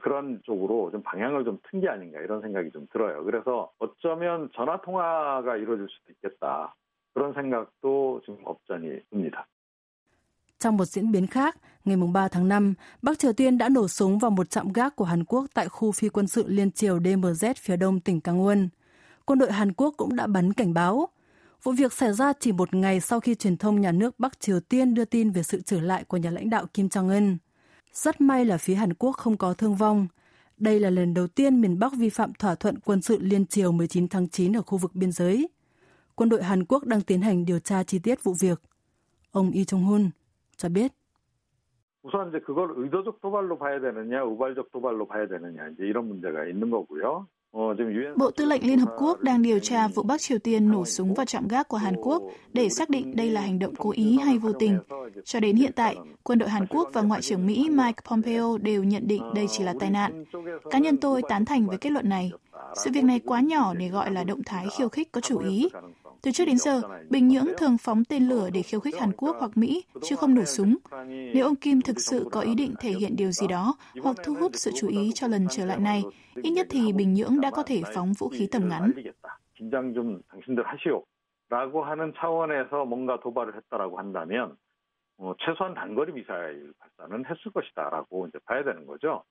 그런 0.01 0.41
쪽으로 0.43 0.91
좀 0.91 1.01
방향을 1.03 1.45
좀 1.45 1.59
튼 1.71 1.79
게 1.81 1.87
아닌가 1.89 2.19
이런 2.19 2.41
생각이 2.41 2.71
좀 2.71 2.87
들어요. 2.91 3.23
그래서 3.23 3.71
어쩌면 3.79 4.49
전화 4.53 4.81
통화가 4.81 5.55
이루어질 5.57 5.87
수도 5.89 6.11
있겠다. 6.11 6.75
그런 7.13 7.33
생각도 7.33 8.21
지금 8.25 8.39
없잖이 8.45 8.99
듭니다. 9.09 9.47
Trong 10.59 10.77
một 10.77 10.85
diễn 10.85 11.11
biến 11.11 11.27
khác, 11.27 11.57
ngày 11.85 11.97
3 12.13 12.27
tháng 12.27 12.47
5, 12.47 12.73
Bắc 13.01 13.19
Triều 13.19 13.33
Tiên 13.33 13.57
đã 13.57 13.69
nổ 13.69 13.87
súng 13.87 14.19
vào 14.19 14.31
một 14.31 14.49
trạm 14.49 14.73
gác 14.73 14.95
của 14.95 15.05
Hàn 15.05 15.23
Quốc 15.23 15.45
tại 15.53 15.69
khu 15.69 15.91
phi 15.91 16.09
quân 16.09 16.27
sự 16.27 16.43
liên 16.47 16.71
triều 16.71 16.99
DMZ 16.99 17.53
phía 17.57 17.77
đông 17.77 17.99
tỉnh 17.99 18.19
Kangwon. 18.23 18.67
Quân 19.25 19.39
đội 19.39 19.51
Hàn 19.51 19.73
Quốc 19.73 19.93
cũng 19.97 20.15
đã 20.15 20.27
bắn 20.27 20.53
cảnh 20.53 20.73
báo. 20.73 21.09
Vụ 21.63 21.71
việc 21.71 21.93
xảy 21.93 22.13
ra 22.13 22.33
chỉ 22.39 22.51
một 22.51 22.73
ngày 22.73 22.99
sau 22.99 23.19
khi 23.19 23.35
truyền 23.35 23.57
thông 23.57 23.81
nhà 23.81 23.91
nước 23.91 24.19
Bắc 24.19 24.39
Triều 24.39 24.59
Tiên 24.59 24.93
đưa 24.93 25.05
tin 25.05 25.29
về 25.31 25.43
sự 25.43 25.61
trở 25.65 25.81
lại 25.81 26.03
của 26.03 26.17
nhà 26.17 26.29
lãnh 26.31 26.49
đạo 26.49 26.65
Kim 26.73 26.87
Jong-un. 26.87 27.37
Rất 27.93 28.21
may 28.21 28.45
là 28.45 28.57
phía 28.57 28.75
Hàn 28.75 28.93
Quốc 28.93 29.11
không 29.11 29.37
có 29.37 29.53
thương 29.53 29.75
vong. 29.75 30.07
Đây 30.57 30.79
là 30.79 30.89
lần 30.89 31.13
đầu 31.13 31.27
tiên 31.27 31.61
miền 31.61 31.79
Bắc 31.79 31.93
vi 31.97 32.09
phạm 32.09 32.33
thỏa 32.33 32.55
thuận 32.55 32.79
quân 32.79 33.01
sự 33.01 33.17
liên 33.21 33.45
triều 33.45 33.71
19 33.71 34.07
tháng 34.07 34.27
9 34.27 34.57
ở 34.57 34.61
khu 34.61 34.77
vực 34.77 34.95
biên 34.95 35.11
giới. 35.11 35.49
Quân 36.15 36.29
đội 36.29 36.43
Hàn 36.43 36.65
Quốc 36.65 36.85
đang 36.85 37.01
tiến 37.01 37.21
hành 37.21 37.45
điều 37.45 37.59
tra 37.59 37.83
chi 37.83 37.99
tiết 37.99 38.23
vụ 38.23 38.33
việc. 38.39 38.61
Ông 39.31 39.51
Lee 39.53 39.63
Chung-hun 39.63 40.09
cho 40.57 40.69
biết. 40.69 40.91
우선 42.07 42.29
이제 42.29 42.39
그걸 42.39 42.71
의도적 42.77 43.19
도발로 43.21 43.57
봐야 43.57 43.79
되느냐, 43.81 44.23
우발적 44.23 44.71
도발로 44.71 45.07
봐야 45.07 45.27
되느냐, 45.27 45.67
이제 45.69 45.85
이런 45.85 46.07
문제가 46.07 46.45
있는 46.45 46.69
거고요. 46.71 47.27
Bộ 48.16 48.30
Tư 48.36 48.44
lệnh 48.44 48.66
Liên 48.66 48.78
Hợp 48.78 48.94
Quốc 48.98 49.20
đang 49.20 49.42
điều 49.42 49.58
tra 49.58 49.88
vụ 49.88 50.02
Bắc 50.02 50.20
Triều 50.20 50.38
Tiên 50.38 50.70
nổ 50.70 50.84
súng 50.84 51.14
vào 51.14 51.26
trạm 51.26 51.48
gác 51.48 51.68
của 51.68 51.76
Hàn 51.76 51.96
Quốc 51.96 52.22
để 52.52 52.68
xác 52.68 52.90
định 52.90 53.16
đây 53.16 53.30
là 53.30 53.40
hành 53.40 53.58
động 53.58 53.74
cố 53.78 53.90
ý 53.90 54.18
hay 54.18 54.38
vô 54.38 54.52
tình. 54.52 54.78
Cho 55.24 55.40
đến 55.40 55.56
hiện 55.56 55.72
tại, 55.72 55.96
quân 56.22 56.38
đội 56.38 56.48
Hàn 56.48 56.66
Quốc 56.66 56.88
và 56.92 57.02
Ngoại 57.02 57.22
trưởng 57.22 57.46
Mỹ 57.46 57.68
Mike 57.70 58.02
Pompeo 58.08 58.58
đều 58.58 58.84
nhận 58.84 59.06
định 59.06 59.34
đây 59.34 59.46
chỉ 59.50 59.64
là 59.64 59.74
tai 59.80 59.90
nạn. 59.90 60.24
Cá 60.70 60.78
nhân 60.78 60.96
tôi 60.96 61.22
tán 61.28 61.44
thành 61.44 61.66
với 61.66 61.78
kết 61.78 61.90
luận 61.90 62.08
này. 62.08 62.30
Sự 62.84 62.90
việc 62.94 63.04
này 63.04 63.20
quá 63.26 63.40
nhỏ 63.40 63.74
để 63.74 63.88
gọi 63.88 64.10
là 64.10 64.24
động 64.24 64.42
thái 64.46 64.66
khiêu 64.78 64.88
khích 64.88 65.12
có 65.12 65.20
chủ 65.20 65.38
ý. 65.38 65.68
Từ 66.21 66.31
trước 66.31 66.45
đến 66.45 66.57
giờ, 66.57 66.81
Bình 67.09 67.27
Nhưỡng 67.27 67.47
thường 67.57 67.77
phóng 67.77 68.03
tên 68.05 68.23
lửa 68.23 68.49
để 68.53 68.61
khiêu 68.61 68.79
khích 68.79 68.99
Hàn 68.99 69.11
Quốc 69.17 69.35
hoặc 69.39 69.51
Mỹ, 69.55 69.83
chứ 70.03 70.15
không 70.15 70.35
nổ 70.35 70.43
súng. 70.45 70.77
Nếu 71.07 71.45
ông 71.45 71.55
Kim 71.55 71.81
thực 71.81 71.99
sự 71.99 72.27
có 72.31 72.41
ý 72.41 72.55
định 72.55 72.73
thể 72.79 72.91
hiện 72.91 73.15
điều 73.15 73.31
gì 73.31 73.47
đó 73.47 73.75
hoặc 74.03 74.15
thu 74.23 74.35
hút 74.35 74.51
sự 74.55 74.71
chú 74.79 74.87
ý 74.87 75.11
cho 75.15 75.27
lần 75.27 75.47
trở 75.51 75.65
lại 75.65 75.79
này, 75.79 76.03
ít 76.35 76.49
nhất 76.49 76.67
thì 76.69 76.93
Bình 76.93 77.13
Nhưỡng 77.13 77.41
đã 77.41 77.51
có 77.51 77.63
thể 77.63 77.81
phóng 77.95 78.13
vũ 78.13 78.29
khí 78.29 78.47
tầm 78.51 78.69
ngắn. 78.69 78.91
라고 81.49 81.83
하는 81.83 82.13
차원에서 82.17 82.85
뭔가 82.85 83.19
도발을 83.19 83.55
했다라고 83.55 83.97
한다면 83.97 84.57
어, 85.17 85.33
최소한 85.39 85.73
단거리 85.73 86.11
미사일 86.13 86.73
발사는 86.77 87.25
했을 87.25 87.51
것이다라고 87.51 88.27
이제 88.27 88.39
봐야 88.45 88.63
되는 88.63 88.85
거죠. 88.85 89.23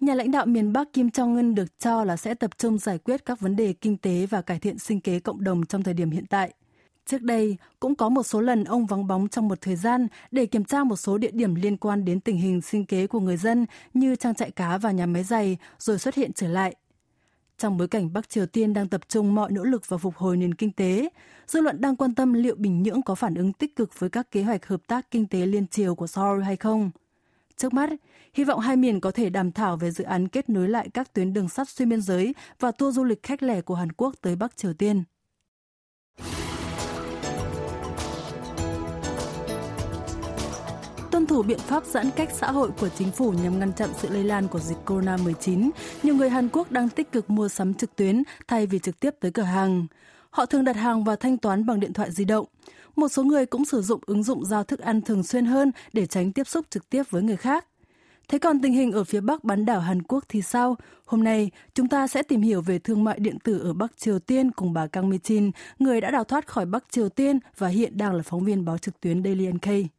Nhà 0.00 0.14
lãnh 0.14 0.30
đạo 0.30 0.46
miền 0.46 0.72
Bắc 0.72 0.92
Kim 0.92 1.08
Jong-un 1.08 1.54
được 1.54 1.78
cho 1.78 2.04
là 2.04 2.16
sẽ 2.16 2.34
tập 2.34 2.50
trung 2.58 2.78
giải 2.78 2.98
quyết 2.98 3.24
các 3.24 3.40
vấn 3.40 3.56
đề 3.56 3.72
kinh 3.72 3.96
tế 3.96 4.26
và 4.26 4.42
cải 4.42 4.58
thiện 4.58 4.78
sinh 4.78 5.00
kế 5.00 5.20
cộng 5.20 5.44
đồng 5.44 5.66
trong 5.66 5.82
thời 5.82 5.94
điểm 5.94 6.10
hiện 6.10 6.26
tại. 6.26 6.52
Trước 7.06 7.22
đây, 7.22 7.56
cũng 7.80 7.94
có 7.94 8.08
một 8.08 8.22
số 8.22 8.40
lần 8.40 8.64
ông 8.64 8.86
vắng 8.86 9.06
bóng 9.06 9.28
trong 9.28 9.48
một 9.48 9.60
thời 9.60 9.76
gian 9.76 10.08
để 10.30 10.46
kiểm 10.46 10.64
tra 10.64 10.84
một 10.84 10.96
số 10.96 11.18
địa 11.18 11.30
điểm 11.32 11.54
liên 11.54 11.76
quan 11.76 12.04
đến 12.04 12.20
tình 12.20 12.36
hình 12.36 12.60
sinh 12.60 12.86
kế 12.86 13.06
của 13.06 13.20
người 13.20 13.36
dân 13.36 13.66
như 13.94 14.16
trang 14.16 14.34
trại 14.34 14.50
cá 14.50 14.78
và 14.78 14.90
nhà 14.90 15.06
máy 15.06 15.24
giày, 15.24 15.56
rồi 15.78 15.98
xuất 15.98 16.14
hiện 16.14 16.32
trở 16.32 16.48
lại. 16.48 16.74
Trong 17.58 17.76
bối 17.76 17.88
cảnh 17.88 18.12
Bắc 18.12 18.28
Triều 18.28 18.46
Tiên 18.46 18.74
đang 18.74 18.88
tập 18.88 19.00
trung 19.08 19.34
mọi 19.34 19.50
nỗ 19.52 19.64
lực 19.64 19.88
vào 19.88 19.98
phục 19.98 20.16
hồi 20.16 20.36
nền 20.36 20.54
kinh 20.54 20.72
tế, 20.72 21.08
dư 21.46 21.60
luận 21.60 21.80
đang 21.80 21.96
quan 21.96 22.14
tâm 22.14 22.32
liệu 22.32 22.54
Bình 22.56 22.82
Nhưỡng 22.82 23.02
có 23.02 23.14
phản 23.14 23.34
ứng 23.34 23.52
tích 23.52 23.76
cực 23.76 23.98
với 23.98 24.10
các 24.10 24.30
kế 24.30 24.42
hoạch 24.42 24.66
hợp 24.66 24.80
tác 24.86 25.10
kinh 25.10 25.26
tế 25.26 25.46
liên 25.46 25.66
triều 25.66 25.94
của 25.94 26.06
Seoul 26.06 26.42
hay 26.42 26.56
không. 26.56 26.90
Trước 27.60 27.74
mắt, 27.74 27.90
hy 28.34 28.44
vọng 28.44 28.60
hai 28.60 28.76
miền 28.76 29.00
có 29.00 29.10
thể 29.10 29.30
đàm 29.30 29.52
thảo 29.52 29.76
về 29.76 29.90
dự 29.90 30.04
án 30.04 30.28
kết 30.28 30.48
nối 30.48 30.68
lại 30.68 30.88
các 30.94 31.14
tuyến 31.14 31.32
đường 31.32 31.48
sắt 31.48 31.68
xuyên 31.68 31.88
biên 31.88 32.00
giới 32.00 32.34
và 32.60 32.72
tour 32.72 32.96
du 32.96 33.04
lịch 33.04 33.22
khách 33.22 33.42
lẻ 33.42 33.60
của 33.60 33.74
Hàn 33.74 33.92
Quốc 33.92 34.14
tới 34.20 34.36
Bắc 34.36 34.56
Triều 34.56 34.72
Tiên. 34.74 35.02
tuân 41.10 41.26
thủ 41.26 41.42
biện 41.42 41.58
pháp 41.58 41.84
giãn 41.84 42.10
cách 42.16 42.28
xã 42.32 42.50
hội 42.50 42.70
của 42.80 42.88
chính 42.88 43.10
phủ 43.10 43.32
nhằm 43.32 43.58
ngăn 43.58 43.72
chặn 43.72 43.90
sự 43.98 44.08
lây 44.08 44.24
lan 44.24 44.48
của 44.48 44.58
dịch 44.58 44.78
corona-19, 44.86 45.70
nhiều 46.02 46.14
người 46.14 46.30
Hàn 46.30 46.48
Quốc 46.52 46.72
đang 46.72 46.88
tích 46.88 47.12
cực 47.12 47.30
mua 47.30 47.48
sắm 47.48 47.74
trực 47.74 47.96
tuyến 47.96 48.22
thay 48.48 48.66
vì 48.66 48.78
trực 48.78 49.00
tiếp 49.00 49.14
tới 49.20 49.30
cửa 49.30 49.42
hàng. 49.42 49.86
Họ 50.30 50.46
thường 50.46 50.64
đặt 50.64 50.76
hàng 50.76 51.04
và 51.04 51.16
thanh 51.16 51.38
toán 51.38 51.66
bằng 51.66 51.80
điện 51.80 51.92
thoại 51.92 52.10
di 52.10 52.24
động. 52.24 52.46
Một 52.96 53.08
số 53.08 53.22
người 53.22 53.46
cũng 53.46 53.64
sử 53.64 53.82
dụng 53.82 54.00
ứng 54.06 54.22
dụng 54.22 54.44
giao 54.44 54.64
thức 54.64 54.80
ăn 54.80 55.00
thường 55.00 55.22
xuyên 55.22 55.46
hơn 55.46 55.72
để 55.92 56.06
tránh 56.06 56.32
tiếp 56.32 56.48
xúc 56.48 56.66
trực 56.70 56.90
tiếp 56.90 57.02
với 57.10 57.22
người 57.22 57.36
khác. 57.36 57.66
Thế 58.28 58.38
còn 58.38 58.60
tình 58.60 58.72
hình 58.72 58.92
ở 58.92 59.04
phía 59.04 59.20
Bắc 59.20 59.44
bán 59.44 59.64
đảo 59.64 59.80
Hàn 59.80 60.02
Quốc 60.02 60.24
thì 60.28 60.42
sao? 60.42 60.76
Hôm 61.04 61.24
nay, 61.24 61.50
chúng 61.74 61.88
ta 61.88 62.06
sẽ 62.06 62.22
tìm 62.22 62.40
hiểu 62.40 62.62
về 62.62 62.78
thương 62.78 63.04
mại 63.04 63.18
điện 63.18 63.38
tử 63.38 63.58
ở 63.58 63.72
Bắc 63.72 63.96
Triều 63.96 64.18
Tiên 64.18 64.50
cùng 64.50 64.72
bà 64.72 64.86
Kang 64.86 65.10
Mi-chin, 65.10 65.50
người 65.78 66.00
đã 66.00 66.10
đào 66.10 66.24
thoát 66.24 66.46
khỏi 66.46 66.66
Bắc 66.66 66.84
Triều 66.90 67.08
Tiên 67.08 67.38
và 67.58 67.68
hiện 67.68 67.96
đang 67.96 68.14
là 68.14 68.22
phóng 68.22 68.44
viên 68.44 68.64
báo 68.64 68.78
trực 68.78 69.00
tuyến 69.00 69.24
Daily 69.24 69.52
NK. 69.52 69.90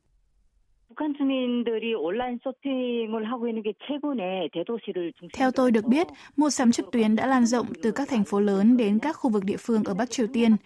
북한 0.96 1.12
주민들이 1.18 1.94
온라인 1.94 2.38
쇼핑을 2.42 3.30
하고 3.30 3.48
있는 3.48 3.62
게 3.62 3.74
최근에 3.86 4.48
대도시를 4.52 5.12
Theo 5.32 5.50
tôi 5.50 5.70
được 5.70 5.84
biết, 5.84 6.06
mua 6.36 6.50
sắm 6.50 6.72
trực 6.72 6.90
tuyến 6.92 7.16
đã 7.16 7.26
lan 7.26 7.46
rộng 7.46 7.66
từ 7.82 7.90
các 7.90 8.08
thành 8.08 8.24
phố 8.24 8.40
lớn 8.40 8.76
đến 8.76 8.98
các 8.98 9.12
khu 9.12 9.30
vực 9.30 9.44
địa 9.44 9.56
phương 9.56 9.84
ở 9.84 9.94
Bắc 9.94 10.10
Triều 10.10 10.26
Tiên. 10.32 10.56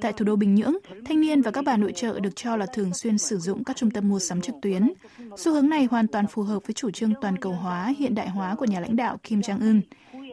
Tại 0.00 0.12
thủ 0.12 0.24
đô 0.24 0.36
Bình 0.36 0.54
Nhưỡng, 0.54 0.74
thanh 1.04 1.20
niên 1.20 1.42
và 1.42 1.50
các 1.50 1.64
bà 1.64 1.76
nội 1.76 1.92
trợ 1.92 2.20
được 2.20 2.36
cho 2.36 2.56
là 2.56 2.66
thường 2.66 2.94
xuyên 2.94 3.18
sử 3.18 3.38
dụng 3.38 3.64
các 3.64 3.76
trung 3.76 3.90
tâm 3.90 4.08
mua 4.08 4.18
sắm 4.18 4.40
trực 4.40 4.54
tuyến. 4.62 4.92
Xu 5.36 5.52
hướng 5.52 5.68
này 5.68 5.88
hoàn 5.90 6.06
toàn 6.08 6.26
phù 6.26 6.42
hợp 6.42 6.66
với 6.66 6.74
chủ 6.74 6.90
trương 6.90 7.12
toàn 7.20 7.36
cầu 7.36 7.52
hóa, 7.52 7.94
hiện 7.98 8.14
đại 8.14 8.28
hóa 8.28 8.54
của 8.54 8.64
nhà 8.64 8.80
lãnh 8.80 8.96
đạo 8.96 9.16
Kim 9.22 9.40
Jong-un. 9.40 9.80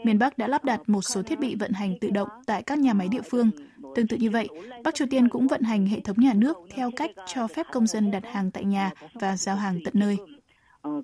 Miền 0.04 0.20
Bắc 0.20 0.38
đã 0.38 0.48
lắp 0.48 0.66
đặt 0.66 0.82
một 0.88 1.02
số 1.02 1.22
thiết 1.22 1.40
bị 1.40 1.56
vận 1.56 1.72
hành 1.72 1.94
tự 2.02 2.10
động 2.10 2.28
tại 2.46 2.64
các 2.64 2.80
nhà 2.80 2.94
máy 2.94 3.08
địa 3.12 3.22
phương, 3.32 3.52
Tương 3.96 4.08
tự 4.08 4.18
như 4.18 4.30
vậy, 4.30 4.48
Bắc 4.84 4.96
Triều 4.96 5.08
Tiên 5.08 5.30
cũng 5.30 5.48
vận 5.48 5.62
hành 5.62 5.86
hệ 5.86 6.00
thống 6.00 6.18
nhà 6.20 6.34
nước 6.36 6.58
theo 6.70 6.92
cách 6.96 7.12
cho 7.26 7.48
phép 7.48 7.66
công 7.72 7.88
dân 7.88 8.12
đặt 8.12 8.24
hàng 8.26 8.52
tại 8.52 8.66
nhà 8.66 8.92
và 9.14 9.38
giao 9.38 9.56
hàng 9.56 9.80
tận 9.86 9.94
nơi. 9.98 10.18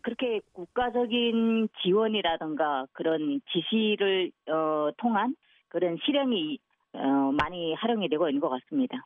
그렇게 0.03 0.39
국가적인 0.53 1.67
지원이라든가 1.83 2.85
그런 2.93 3.41
지시를 3.49 4.31
통한 4.97 5.35
그런 5.67 5.97
실행이 6.05 6.57
많이 7.41 7.73
활용이 7.73 8.07
되고 8.09 8.29
있는 8.29 8.39
것 8.39 8.49
같습니다. 8.49 9.05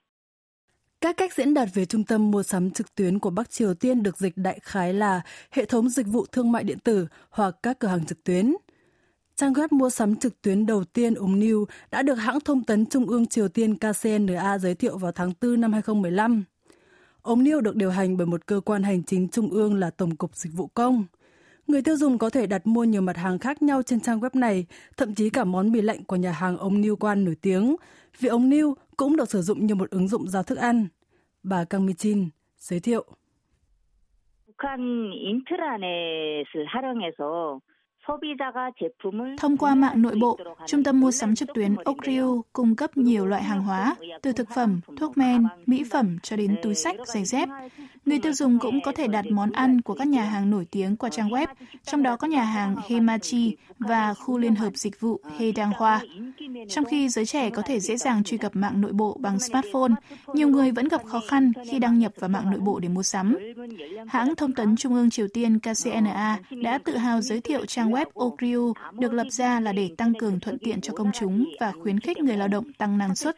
Các 1.01 1.17
cách 1.17 1.33
diễn 1.33 1.53
đạt 1.53 1.69
về 1.73 1.85
trung 1.85 2.03
tâm 2.03 2.31
mua 2.31 2.43
sắm 2.43 2.71
trực 2.71 2.95
tuyến 2.95 3.19
của 3.19 3.29
Bắc 3.29 3.49
Triều 3.49 3.73
Tiên 3.73 4.03
được 4.03 4.17
dịch 4.17 4.33
đại 4.35 4.59
khái 4.61 4.93
là 4.93 5.21
hệ 5.51 5.65
thống 5.65 5.89
dịch 5.89 6.07
vụ 6.07 6.25
thương 6.31 6.51
mại 6.51 6.63
điện 6.63 6.79
tử 6.83 7.07
hoặc 7.29 7.55
các 7.63 7.79
cửa 7.79 7.87
hàng 7.87 8.05
trực 8.05 8.23
tuyến. 8.23 8.53
Trang 9.41 9.53
web 9.53 9.67
mua 9.71 9.89
sắm 9.89 10.15
trực 10.15 10.41
tuyến 10.41 10.65
đầu 10.65 10.83
tiên 10.83 11.13
Úng 11.13 11.39
New 11.39 11.65
đã 11.91 12.01
được 12.01 12.15
hãng 12.15 12.39
thông 12.39 12.63
tấn 12.63 12.85
Trung 12.85 13.05
ương 13.05 13.25
Triều 13.25 13.47
Tiên 13.47 13.77
KCNA 13.77 14.57
giới 14.57 14.75
thiệu 14.75 14.97
vào 14.97 15.11
tháng 15.11 15.31
4 15.41 15.61
năm 15.61 15.73
2015. 15.73 16.43
Ống 17.21 17.43
New 17.43 17.61
được 17.61 17.75
điều 17.75 17.89
hành 17.89 18.17
bởi 18.17 18.27
một 18.27 18.45
cơ 18.45 18.61
quan 18.65 18.83
hành 18.83 19.03
chính 19.03 19.27
trung 19.27 19.49
ương 19.49 19.75
là 19.75 19.89
Tổng 19.89 20.15
cục 20.15 20.35
Dịch 20.35 20.53
vụ 20.53 20.67
Công. 20.67 21.05
Người 21.67 21.81
tiêu 21.81 21.95
dùng 21.95 22.17
có 22.17 22.29
thể 22.29 22.47
đặt 22.47 22.67
mua 22.67 22.83
nhiều 22.83 23.01
mặt 23.01 23.17
hàng 23.17 23.39
khác 23.39 23.61
nhau 23.61 23.81
trên 23.83 23.99
trang 23.99 24.19
web 24.19 24.29
này, 24.33 24.65
thậm 24.97 25.15
chí 25.15 25.29
cả 25.29 25.43
món 25.43 25.71
mì 25.71 25.81
lạnh 25.81 26.03
của 26.03 26.15
nhà 26.15 26.31
hàng 26.31 26.57
ông 26.57 26.81
New 26.81 26.95
Quan 26.95 27.25
nổi 27.25 27.35
tiếng, 27.41 27.75
vì 28.19 28.29
ông 28.29 28.49
New 28.49 28.73
cũng 28.97 29.15
được 29.15 29.29
sử 29.29 29.41
dụng 29.41 29.65
như 29.65 29.75
một 29.75 29.89
ứng 29.89 30.07
dụng 30.07 30.27
giao 30.27 30.43
thức 30.43 30.57
ăn. 30.57 30.87
Bà 31.43 31.65
Kang 31.65 31.85
Mi-chin 31.85 32.29
giới 32.57 32.79
thiệu. 32.79 33.05
북한 34.57 35.13
인트라넷을 35.13 36.65
활용해서 36.65 37.59
Thông 39.38 39.56
qua 39.56 39.74
mạng 39.74 40.02
nội 40.02 40.14
bộ, 40.20 40.38
Trung 40.66 40.84
tâm 40.84 41.00
mua 41.00 41.10
sắm 41.10 41.34
trực 41.34 41.48
tuyến 41.54 41.74
Okriu 41.84 42.44
cung 42.52 42.76
cấp 42.76 42.96
nhiều 42.96 43.26
loại 43.26 43.42
hàng 43.42 43.62
hóa, 43.62 43.96
từ 44.22 44.32
thực 44.32 44.48
phẩm, 44.54 44.80
thuốc 44.96 45.18
men, 45.18 45.46
mỹ 45.66 45.84
phẩm 45.90 46.18
cho 46.22 46.36
đến 46.36 46.56
túi 46.62 46.74
sách, 46.74 46.96
giày 47.04 47.24
dép. 47.24 47.48
Người 48.06 48.18
tiêu 48.18 48.32
dùng 48.32 48.58
cũng 48.58 48.80
có 48.84 48.92
thể 48.92 49.06
đặt 49.06 49.24
món 49.30 49.52
ăn 49.52 49.80
của 49.80 49.94
các 49.94 50.08
nhà 50.08 50.24
hàng 50.24 50.50
nổi 50.50 50.66
tiếng 50.70 50.96
qua 50.96 51.10
trang 51.10 51.28
web, 51.28 51.46
trong 51.84 52.02
đó 52.02 52.16
có 52.16 52.28
nhà 52.28 52.42
hàng 52.42 52.76
Hemachi 52.88 53.56
và 53.78 54.14
khu 54.14 54.38
liên 54.38 54.54
hợp 54.54 54.76
dịch 54.76 55.00
vụ 55.00 55.20
He 55.38 55.52
Dang 55.56 55.72
Hoa. 55.76 56.00
Trong 56.68 56.84
khi 56.84 57.08
giới 57.08 57.26
trẻ 57.26 57.50
có 57.50 57.62
thể 57.62 57.80
dễ 57.80 57.96
dàng 57.96 58.24
truy 58.24 58.38
cập 58.38 58.56
mạng 58.56 58.80
nội 58.80 58.92
bộ 58.92 59.16
bằng 59.20 59.38
smartphone, 59.38 59.92
nhiều 60.34 60.48
người 60.48 60.70
vẫn 60.70 60.88
gặp 60.88 61.04
khó 61.04 61.20
khăn 61.28 61.52
khi 61.70 61.78
đăng 61.78 61.98
nhập 61.98 62.12
vào 62.18 62.28
mạng 62.28 62.50
nội 62.50 62.60
bộ 62.60 62.78
để 62.78 62.88
mua 62.88 63.02
sắm. 63.02 63.36
Hãng 64.08 64.34
thông 64.34 64.52
tấn 64.52 64.76
Trung 64.76 64.94
ương 64.94 65.10
Triều 65.10 65.26
Tiên 65.34 65.58
KCNA 65.58 66.38
đã 66.62 66.78
tự 66.78 66.96
hào 66.96 67.20
giới 67.20 67.40
thiệu 67.40 67.66
trang 67.66 67.91
web 67.91 68.05
Okriu 68.13 68.73
được 68.99 69.13
lập 69.13 69.27
ra 69.29 69.59
là 69.59 69.71
để 69.73 69.89
tăng 69.97 70.13
cường 70.13 70.39
thuận 70.39 70.57
tiện 70.59 70.81
cho 70.81 70.93
công 70.93 71.11
chúng 71.13 71.45
và 71.59 71.71
khuyến 71.71 71.99
khích 71.99 72.17
người 72.17 72.37
lao 72.37 72.47
động 72.47 72.63
tăng 72.77 72.97
năng 72.97 73.15
suất. 73.15 73.35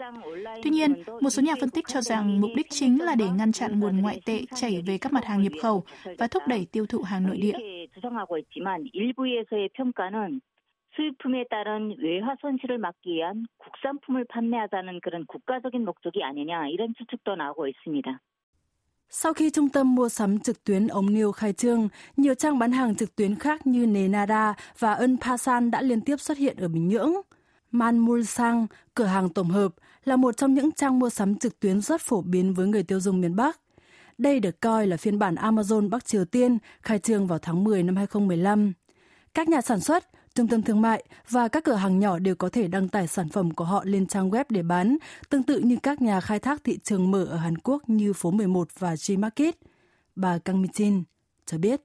Tuy 0.64 0.70
nhiên, 0.70 0.94
một 1.22 1.30
số 1.30 1.42
nhà 1.42 1.54
phân 1.60 1.70
tích 1.70 1.88
cho 1.88 2.02
rằng 2.02 2.42
mục 2.42 2.52
đích 2.56 2.68
chính 2.70 3.02
là 3.02 3.16
để 3.16 3.26
ngăn 3.38 3.52
chặn 3.52 3.80
nguồn 3.80 4.02
ngoại 4.02 4.22
tệ 4.26 4.42
chảy 4.56 4.84
về 4.86 4.98
các 4.98 5.14
mặt 5.14 5.26
hàng 5.26 5.42
nhập 5.44 5.54
khẩu 5.62 5.84
và 6.18 6.28
thúc 6.28 6.44
đẩy 6.48 6.68
tiêu 6.72 6.86
thụ 6.86 7.02
hàng 7.02 7.28
nội 7.28 7.38
địa. 7.38 7.58
수입품에 10.98 11.46
따른 11.50 11.96
외화 12.00 12.36
손실을 12.42 12.78
막기 12.78 13.16
위한 13.16 13.46
국산품을 13.58 14.26
판매하자는 14.26 15.00
그런 15.02 15.26
국가적인 15.28 15.86
목적이 15.86 16.24
아니냐 16.24 16.68
이런 16.68 16.94
추측도 16.98 17.36
나오고 17.36 17.68
있습니다. 17.68 18.20
sau 19.11 19.33
khi 19.33 19.51
trung 19.51 19.69
tâm 19.69 19.95
mua 19.95 20.09
sắm 20.09 20.39
trực 20.39 20.65
tuyến 20.65 20.87
ống 20.87 21.15
Niêu 21.15 21.33
khai 21.33 21.53
trương, 21.53 21.89
nhiều 22.17 22.35
trang 22.35 22.59
bán 22.59 22.73
hàng 22.73 22.95
trực 22.95 23.17
tuyến 23.17 23.35
khác 23.35 23.67
như 23.67 23.87
Nenada 23.87 24.55
và 24.79 24.93
Ân 24.93 25.19
Pasan 25.21 25.71
đã 25.71 25.83
liên 25.83 26.01
tiếp 26.01 26.21
xuất 26.21 26.39
hiện 26.39 26.57
ở 26.57 26.69
Bình 26.69 26.89
Nhưỡng. 26.89 27.13
Manmulsang, 27.71 28.67
cửa 28.95 29.05
hàng 29.05 29.29
tổng 29.29 29.51
hợp, 29.51 29.75
là 30.05 30.17
một 30.17 30.37
trong 30.37 30.55
những 30.55 30.73
trang 30.73 30.99
mua 30.99 31.11
sắm 31.11 31.39
trực 31.39 31.61
tuyến 31.61 31.81
rất 31.81 32.01
phổ 32.01 32.21
biến 32.21 32.55
với 32.55 32.67
người 32.67 32.83
tiêu 32.83 33.01
dùng 33.01 33.21
miền 33.21 33.37
Bắc. 33.37 33.61
Đây 34.19 34.41
được 34.41 34.61
coi 34.61 34.87
là 34.87 34.97
phiên 34.97 35.19
bản 35.19 35.35
Amazon 35.35 35.91
Bắc 35.91 36.05
Triều 36.05 36.25
Tiên, 36.25 36.59
khai 36.83 36.99
trương 36.99 37.27
vào 37.27 37.39
tháng 37.39 37.65
10 37.65 37.83
năm 37.83 37.97
2015. 37.97 38.73
Các 39.35 39.49
nhà 39.49 39.61
sản 39.61 39.81
xuất, 39.81 40.05
trung 40.35 40.49
tâm 40.49 40.63
thương 40.63 40.81
mại 40.81 41.05
và 41.31 41.49
các 41.49 41.65
cửa 41.65 41.75
hàng 41.75 41.99
nhỏ 41.99 42.19
đều 42.19 42.35
có 42.35 42.49
thể 42.49 42.69
đăng 42.69 42.89
tải 42.89 43.07
sản 43.07 43.29
phẩm 43.29 43.51
của 43.51 43.65
họ 43.65 43.83
lên 43.85 44.07
trang 44.07 44.31
web 44.31 44.45
để 44.49 44.63
bán, 44.63 44.97
tương 45.29 45.43
tự 45.43 45.59
như 45.59 45.77
các 45.83 46.03
nhà 46.03 46.21
khai 46.21 46.39
thác 46.39 46.65
thị 46.65 46.79
trường 46.83 47.11
mở 47.11 47.25
ở 47.25 47.37
Hàn 47.37 47.59
Quốc 47.59 47.83
như 47.89 48.13
phố 48.13 48.31
11 48.31 48.69
và 48.79 48.95
G-Market. 48.95 49.53
Bà 50.17 50.39
Kang 50.39 50.63
Mi-jin 50.63 51.03
cho 51.47 51.59
biết. 51.59 51.81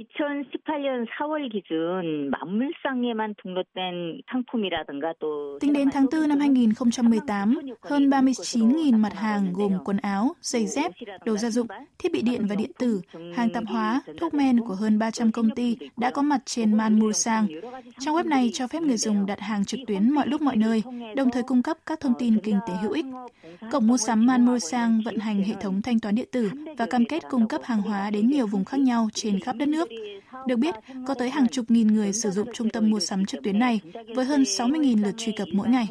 2018년 0.00 1.06
4월 1.18 1.48
기준 1.52 2.30
만물상에만 2.30 3.34
등록된 3.42 4.22
상품이라든가 4.30 5.12
또 5.20 5.58
Tính 5.60 5.72
đến 5.72 5.90
tháng 5.90 6.06
4 6.10 6.28
năm 6.28 6.38
2018, 6.38 7.54
hơn 7.82 8.10
39.000 8.10 8.98
mặt 8.98 9.12
hàng 9.14 9.52
gồm 9.52 9.72
quần 9.84 9.96
áo, 9.96 10.34
giày 10.40 10.66
dép, 10.66 10.92
đồ 11.24 11.36
gia 11.36 11.50
dụng, 11.50 11.66
thiết 11.98 12.12
bị 12.12 12.22
điện 12.22 12.46
và 12.48 12.54
điện 12.54 12.70
tử, 12.78 13.00
hàng 13.34 13.50
tạp 13.50 13.64
hóa, 13.66 14.02
thuốc 14.20 14.34
men 14.34 14.60
của 14.60 14.74
hơn 14.74 14.98
300 14.98 15.32
công 15.32 15.50
ty 15.50 15.76
đã 15.96 16.10
có 16.10 16.22
mặt 16.22 16.40
trên 16.44 16.76
Manmulsang. 16.76 17.46
Trang 17.98 18.14
web 18.14 18.28
này 18.28 18.50
cho 18.52 18.66
phép 18.66 18.82
người 18.82 18.96
dùng 18.96 19.26
đặt 19.26 19.40
hàng 19.40 19.64
trực 19.64 19.80
tuyến 19.86 20.10
mọi 20.10 20.26
lúc 20.28 20.42
mọi 20.42 20.56
nơi, 20.56 20.82
đồng 21.16 21.30
thời 21.30 21.42
cung 21.42 21.62
cấp 21.62 21.76
các 21.86 22.00
thông 22.00 22.14
tin 22.18 22.38
kinh 22.38 22.58
tế 22.68 22.74
hữu 22.82 22.92
ích. 22.92 23.06
Cổng 23.70 23.86
mua 23.86 23.96
sắm 23.96 24.26
Manmulsang 24.26 25.00
vận 25.04 25.16
hành 25.18 25.42
hệ 25.42 25.54
thống 25.60 25.82
thanh 25.82 26.00
toán 26.00 26.14
điện 26.14 26.28
tử 26.32 26.50
và 26.78 26.86
cam 26.86 27.04
kết 27.04 27.22
cung 27.30 27.48
cấp 27.48 27.60
hàng 27.64 27.82
hóa 27.82 28.10
đến 28.10 28.26
nhiều 28.26 28.46
vùng 28.46 28.64
khác 28.64 28.80
nhau 28.80 29.08
trên 29.14 29.40
khắp 29.40 29.56
đất 29.56 29.68
nước 29.68 29.83
nước. 29.84 29.88
Được 30.46 30.56
biết, 30.56 30.74
có 31.06 31.14
tới 31.14 31.30
hàng 31.30 31.48
chục 31.48 31.64
nghìn 31.68 31.86
người 31.86 32.12
sử 32.12 32.30
dụng 32.30 32.48
trung 32.52 32.70
tâm 32.70 32.90
mua 32.90 33.00
sắm 33.00 33.24
trực 33.24 33.42
tuyến 33.42 33.58
này, 33.58 33.80
với 34.14 34.24
hơn 34.24 34.42
60.000 34.42 35.02
lượt 35.02 35.14
truy 35.16 35.32
cập 35.36 35.48
mỗi 35.52 35.68
ngày. 35.68 35.86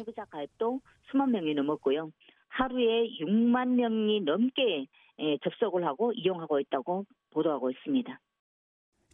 하루에 2.50 3.08
6만 3.20 3.76
명이 3.78 4.22
넘게 4.26 4.86
접속을 5.42 5.86
하고 5.86 6.12
이용하고 6.12 6.58
있다고 6.60 7.06
보도하고 7.32 7.70
있습니다. 7.70 8.20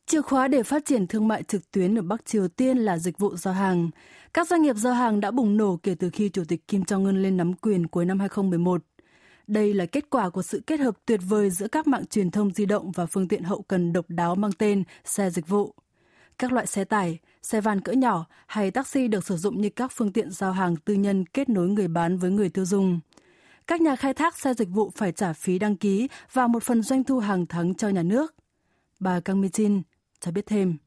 Chìa 0.06 0.20
khóa 0.22 0.48
để 0.48 0.62
phát 0.62 0.84
triển 0.84 1.06
thương 1.06 1.28
mại 1.28 1.42
trực 1.42 1.70
tuyến 1.72 1.98
ở 1.98 2.02
Bắc 2.02 2.24
Triều 2.24 2.48
Tiên 2.48 2.78
là 2.78 2.98
dịch 2.98 3.18
vụ 3.18 3.36
giao 3.36 3.54
hàng. 3.54 3.90
Các 4.34 4.48
doanh 4.48 4.62
nghiệp 4.62 4.76
giao 4.76 4.94
hàng 4.94 5.20
đã 5.20 5.30
bùng 5.30 5.56
nổ 5.56 5.76
kể 5.82 5.94
từ 5.98 6.10
khi 6.12 6.28
Chủ 6.28 6.42
tịch 6.48 6.68
Kim 6.68 6.82
Jong-un 6.82 7.22
lên 7.22 7.36
nắm 7.36 7.52
quyền 7.54 7.86
cuối 7.86 8.04
năm 8.04 8.20
2011. 8.20 8.82
Đây 9.51 9.73
là 9.73 9.85
kết 9.85 10.09
quả 10.09 10.29
của 10.29 10.41
sự 10.41 10.61
kết 10.67 10.79
hợp 10.79 10.97
tuyệt 11.05 11.19
vời 11.27 11.49
giữa 11.49 11.67
các 11.67 11.87
mạng 11.87 12.05
truyền 12.05 12.31
thông 12.31 12.51
di 12.51 12.65
động 12.65 12.91
và 12.91 13.05
phương 13.05 13.27
tiện 13.27 13.43
hậu 13.43 13.61
cần 13.61 13.93
độc 13.93 14.05
đáo 14.09 14.35
mang 14.35 14.51
tên 14.51 14.83
xe 15.05 15.29
dịch 15.29 15.47
vụ. 15.47 15.75
Các 16.37 16.51
loại 16.51 16.67
xe 16.67 16.83
tải, 16.83 17.19
xe 17.41 17.61
van 17.61 17.81
cỡ 17.81 17.91
nhỏ 17.91 18.25
hay 18.47 18.71
taxi 18.71 19.07
được 19.07 19.25
sử 19.25 19.37
dụng 19.37 19.61
như 19.61 19.69
các 19.69 19.91
phương 19.95 20.13
tiện 20.13 20.31
giao 20.31 20.51
hàng 20.51 20.75
tư 20.75 20.93
nhân 20.93 21.25
kết 21.25 21.49
nối 21.49 21.67
người 21.67 21.87
bán 21.87 22.17
với 22.17 22.31
người 22.31 22.49
tiêu 22.49 22.65
dùng. 22.65 22.99
Các 23.67 23.81
nhà 23.81 23.95
khai 23.95 24.13
thác 24.13 24.39
xe 24.39 24.53
dịch 24.53 24.69
vụ 24.69 24.91
phải 24.95 25.11
trả 25.11 25.33
phí 25.33 25.59
đăng 25.59 25.75
ký 25.75 26.07
và 26.33 26.47
một 26.47 26.63
phần 26.63 26.81
doanh 26.81 27.03
thu 27.03 27.19
hàng 27.19 27.45
tháng 27.45 27.75
cho 27.75 27.89
nhà 27.89 28.03
nước. 28.03 28.35
Bà 28.99 29.19
Kang 29.19 29.41
Mi-jin 29.41 29.81
cho 30.19 30.31
biết 30.31 30.45
thêm. 30.45 30.77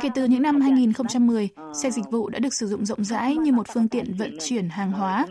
Kể 0.00 0.08
từ 0.14 0.24
những 0.24 0.42
năm 0.42 0.60
2010, 0.60 1.48
xe 1.74 1.90
dịch 1.90 2.04
vụ 2.10 2.28
đã 2.28 2.38
được 2.38 2.54
sử 2.54 2.66
dụng 2.66 2.84
rộng 2.84 3.04
rãi 3.04 3.36
như 3.36 3.52
một 3.52 3.66
phương 3.74 3.88
tiện 3.88 4.04
vận 4.18 4.36
chuyển 4.40 4.68
hàng 4.68 4.92
hóa. 4.92 5.26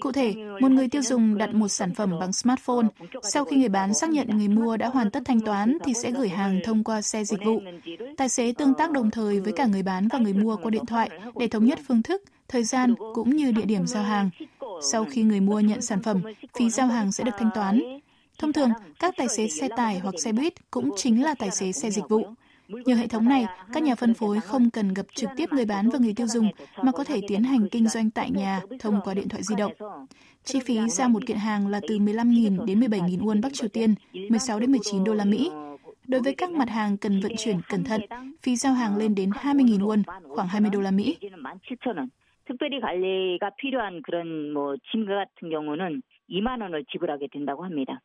Cụ 0.00 0.12
thể, 0.12 0.34
một 0.60 0.70
người 0.70 0.88
tiêu 0.88 1.02
dùng 1.02 1.38
đặt 1.38 1.54
một 1.54 1.68
sản 1.68 1.94
phẩm 1.94 2.10
bằng 2.20 2.32
smartphone, 2.32 2.86
sau 3.22 3.44
khi 3.44 3.56
người 3.56 3.68
bán 3.68 3.94
xác 3.94 4.10
nhận 4.10 4.26
người 4.28 4.48
mua 4.48 4.76
đã 4.76 4.88
hoàn 4.88 5.10
tất 5.10 5.20
thanh 5.24 5.40
toán 5.40 5.78
thì 5.84 5.94
sẽ 5.94 6.10
gửi 6.10 6.28
hàng 6.28 6.60
thông 6.64 6.84
qua 6.84 7.02
xe 7.02 7.24
dịch 7.24 7.44
vụ. 7.44 7.62
Tài 8.16 8.28
xế 8.28 8.52
tương 8.58 8.74
tác 8.74 8.90
đồng 8.90 9.10
thời 9.10 9.40
với 9.40 9.52
cả 9.52 9.66
người 9.66 9.82
bán 9.82 10.08
và 10.12 10.18
người 10.18 10.32
mua 10.32 10.56
qua 10.56 10.70
điện 10.70 10.86
thoại 10.86 11.10
để 11.38 11.48
thống 11.48 11.64
nhất 11.64 11.78
phương 11.88 12.02
thức, 12.02 12.22
thời 12.48 12.64
gian 12.64 12.94
cũng 13.14 13.30
như 13.30 13.52
địa 13.52 13.64
điểm 13.64 13.86
giao 13.86 14.02
hàng. 14.02 14.30
Sau 14.92 15.04
khi 15.04 15.22
người 15.22 15.40
mua 15.40 15.60
nhận 15.60 15.80
sản 15.80 16.02
phẩm, 16.02 16.20
phí 16.58 16.70
giao 16.70 16.86
hàng 16.86 17.12
sẽ 17.12 17.24
được 17.24 17.34
thanh 17.38 17.50
toán. 17.54 17.93
Thông 18.39 18.53
thường, 18.53 18.69
các 18.99 19.13
tài 19.17 19.27
xế 19.27 19.47
xe 19.47 19.67
tải 19.77 19.99
hoặc 19.99 20.15
xe 20.17 20.31
buýt 20.31 20.71
cũng 20.71 20.91
chính 20.95 21.23
là 21.23 21.35
tài 21.39 21.51
xế 21.51 21.71
xe 21.71 21.89
dịch 21.89 22.09
vụ. 22.09 22.27
Nhờ 22.67 22.95
hệ 22.95 23.07
thống 23.07 23.29
này, 23.29 23.45
các 23.73 23.83
nhà 23.83 23.95
phân 23.95 24.13
phối 24.13 24.39
không 24.39 24.69
cần 24.69 24.93
gặp 24.93 25.05
trực 25.15 25.29
tiếp 25.37 25.53
người 25.53 25.65
bán 25.65 25.89
và 25.89 25.99
người 25.99 26.13
tiêu 26.13 26.27
dùng 26.27 26.49
mà 26.83 26.91
có 26.91 27.03
thể 27.03 27.21
tiến 27.27 27.43
hành 27.43 27.69
kinh 27.69 27.87
doanh 27.87 28.11
tại 28.11 28.31
nhà 28.31 28.61
thông 28.79 29.01
qua 29.03 29.13
điện 29.13 29.29
thoại 29.29 29.43
di 29.43 29.55
động. 29.57 29.71
Chi 30.43 30.59
phí 30.65 30.79
giao 30.89 31.09
một 31.09 31.25
kiện 31.25 31.37
hàng 31.37 31.67
là 31.67 31.81
từ 31.87 31.97
15.000 31.97 32.65
đến 32.65 32.79
17.000 32.79 33.19
won 33.19 33.41
Bắc 33.41 33.53
Triều 33.53 33.69
Tiên, 33.69 33.95
16 34.13 34.59
đến 34.59 34.71
19 34.71 35.03
đô 35.03 35.13
la 35.13 35.25
Mỹ. 35.25 35.51
Đối 36.07 36.21
với 36.21 36.35
các 36.35 36.51
mặt 36.51 36.69
hàng 36.69 36.97
cần 36.97 37.19
vận 37.19 37.31
chuyển 37.37 37.61
cẩn 37.69 37.83
thận, 37.83 38.01
phí 38.41 38.55
giao 38.55 38.73
hàng 38.73 38.97
lên 38.97 39.15
đến 39.15 39.29
20.000 39.29 39.79
won, 39.79 40.03
khoảng 40.29 40.47
20 40.47 40.69
đô 40.73 40.79
la 40.79 40.91
Mỹ. 40.91 41.17
특별히 42.49 42.81
관리가 42.81 43.51
필요한 43.61 44.01
그런 44.01 44.51
뭐 44.53 44.75
짐과 44.91 45.13
같은 45.13 45.49
경우는 45.51 46.01
2만 46.31 46.61
원을 46.61 46.83
지불하게 46.91 47.27
된다고 47.31 47.63
합니다. 47.63 48.01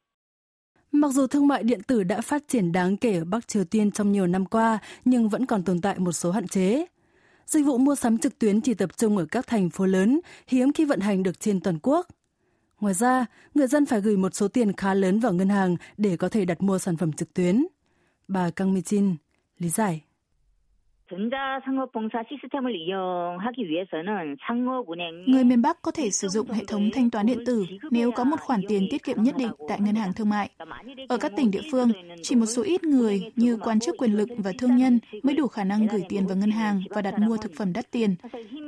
Mặc 0.91 1.11
dù 1.11 1.27
thương 1.27 1.47
mại 1.47 1.63
điện 1.63 1.83
tử 1.83 2.03
đã 2.03 2.21
phát 2.21 2.43
triển 2.47 2.71
đáng 2.71 2.97
kể 2.97 3.17
ở 3.17 3.25
Bắc 3.25 3.47
Triều 3.47 3.63
Tiên 3.63 3.91
trong 3.91 4.11
nhiều 4.11 4.27
năm 4.27 4.45
qua, 4.45 4.79
nhưng 5.05 5.29
vẫn 5.29 5.45
còn 5.45 5.63
tồn 5.63 5.81
tại 5.81 5.99
một 5.99 6.11
số 6.11 6.31
hạn 6.31 6.47
chế. 6.47 6.85
Dịch 7.45 7.65
vụ 7.65 7.77
mua 7.77 7.95
sắm 7.95 8.17
trực 8.17 8.39
tuyến 8.39 8.61
chỉ 8.61 8.73
tập 8.73 8.97
trung 8.97 9.17
ở 9.17 9.25
các 9.25 9.47
thành 9.47 9.69
phố 9.69 9.85
lớn, 9.85 10.19
hiếm 10.47 10.73
khi 10.73 10.85
vận 10.85 10.99
hành 10.99 11.23
được 11.23 11.39
trên 11.39 11.59
toàn 11.59 11.79
quốc. 11.81 12.07
Ngoài 12.79 12.93
ra, 12.93 13.25
người 13.55 13.67
dân 13.67 13.85
phải 13.85 14.01
gửi 14.01 14.17
một 14.17 14.35
số 14.35 14.47
tiền 14.47 14.73
khá 14.73 14.93
lớn 14.93 15.19
vào 15.19 15.33
ngân 15.33 15.49
hàng 15.49 15.75
để 15.97 16.17
có 16.17 16.29
thể 16.29 16.45
đặt 16.45 16.61
mua 16.61 16.79
sản 16.79 16.97
phẩm 16.97 17.13
trực 17.13 17.33
tuyến. 17.33 17.65
Bà 18.27 18.49
Kang 18.49 18.75
Mi-jin 18.75 19.15
lý 19.57 19.69
giải. 19.69 20.01
Người 25.27 25.43
miền 25.43 25.61
Bắc 25.61 25.81
có 25.81 25.91
thể 25.91 26.09
sử 26.09 26.27
dụng 26.27 26.47
hệ 26.47 26.63
thống 26.67 26.89
thanh 26.93 27.09
toán 27.09 27.25
điện 27.25 27.39
tử 27.45 27.65
nếu 27.91 28.11
có 28.11 28.23
một 28.23 28.39
khoản 28.39 28.61
tiền 28.67 28.87
tiết 28.91 29.03
kiệm 29.03 29.23
nhất 29.23 29.35
định 29.37 29.51
tại 29.67 29.79
ngân 29.81 29.95
hàng 29.95 30.13
thương 30.13 30.29
mại. 30.29 30.49
Ở 31.07 31.17
các 31.17 31.31
tỉnh 31.37 31.51
địa 31.51 31.61
phương, 31.71 31.91
chỉ 32.23 32.35
một 32.35 32.45
số 32.45 32.63
ít 32.63 32.83
người 32.83 33.31
như 33.35 33.57
quan 33.57 33.79
chức 33.79 33.95
quyền 33.97 34.17
lực 34.17 34.29
và 34.37 34.51
thương 34.59 34.77
nhân 34.77 34.99
mới 35.23 35.35
đủ 35.35 35.47
khả 35.47 35.63
năng 35.63 35.87
gửi 35.87 36.01
tiền 36.09 36.27
vào 36.27 36.37
ngân 36.37 36.51
hàng 36.51 36.81
và 36.89 37.01
đặt 37.01 37.19
mua 37.19 37.37
thực 37.37 37.51
phẩm 37.57 37.73
đắt 37.73 37.91
tiền. 37.91 38.15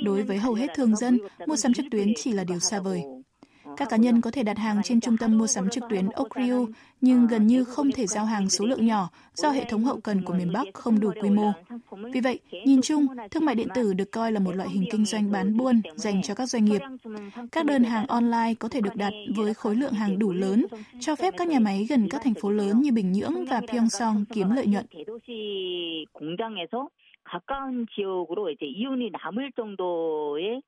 Đối 0.04 0.24
với 0.24 0.38
hầu 0.38 0.54
hết 0.54 0.68
thường 0.76 0.96
dân, 0.96 1.18
mua 1.48 1.56
sắm 1.56 1.74
trực 1.74 1.86
tuyến 1.92 2.08
chỉ 2.16 2.32
là 2.32 2.44
điều 2.44 2.60
xa 2.60 2.80
vời. 2.80 3.04
Các 3.81 3.89
cá 3.89 3.97
nhân 3.97 4.21
có 4.21 4.31
thể 4.31 4.43
đặt 4.43 4.59
hàng 4.59 4.81
trên 4.85 5.01
trung 5.01 5.17
tâm 5.17 5.39
mua 5.39 5.47
sắm 5.47 5.69
trực 5.71 5.85
tuyến 5.91 6.09
Okriu, 6.09 6.69
nhưng 7.01 7.27
gần 7.27 7.47
như 7.47 7.65
không 7.65 7.91
thể 7.93 8.07
giao 8.07 8.25
hàng 8.25 8.51
số 8.51 8.67
lượng 8.67 8.87
nhỏ 8.87 9.09
do 9.35 9.51
hệ 9.51 9.65
thống 9.65 9.85
hậu 9.85 10.01
cần 10.01 10.23
của 10.23 10.35
miền 10.35 10.53
Bắc 10.53 10.67
không 10.75 11.01
đủ 11.01 11.11
quy 11.23 11.31
mô. 11.31 11.53
Vì 12.13 12.21
vậy, 12.21 12.41
nhìn 12.65 12.83
chung, 12.83 13.07
thương 13.31 13.45
mại 13.45 13.55
điện 13.55 13.69
tử 13.75 13.95
được 13.95 14.13
coi 14.13 14.33
là 14.33 14.41
một 14.41 14.53
loại 14.53 14.69
hình 14.69 14.85
kinh 14.91 15.05
doanh 15.05 15.33
bán 15.33 15.57
buôn 15.57 15.81
dành 15.95 16.23
cho 16.23 16.35
các 16.35 16.47
doanh 16.47 16.65
nghiệp. 16.65 16.83
Các 17.53 17.67
đơn 17.67 17.85
hàng 17.85 18.07
online 18.07 18.55
có 18.59 18.69
thể 18.69 18.81
được 18.81 18.97
đặt 18.97 19.13
với 19.37 19.55
khối 19.55 19.77
lượng 19.77 19.93
hàng 19.93 20.19
đủ 20.19 20.33
lớn, 20.33 20.67
cho 21.01 21.17
phép 21.17 21.35
các 21.37 21.49
nhà 21.49 21.59
máy 21.59 21.87
gần 21.89 22.09
các 22.11 22.21
thành 22.25 22.35
phố 22.35 22.51
lớn 22.51 22.81
như 22.81 22.93
Bình 22.93 23.13
Nhưỡng 23.13 23.45
và 23.45 23.61
Pyeongchang 23.69 24.25
kiếm 24.35 24.51
lợi 24.51 24.67
nhuận. 24.67 24.87
가까운 27.27 27.87
지역으로 27.93 28.51
이제 28.51 28.67
이윤이 28.67 29.11
남을 29.11 29.53
정도의 29.57 30.63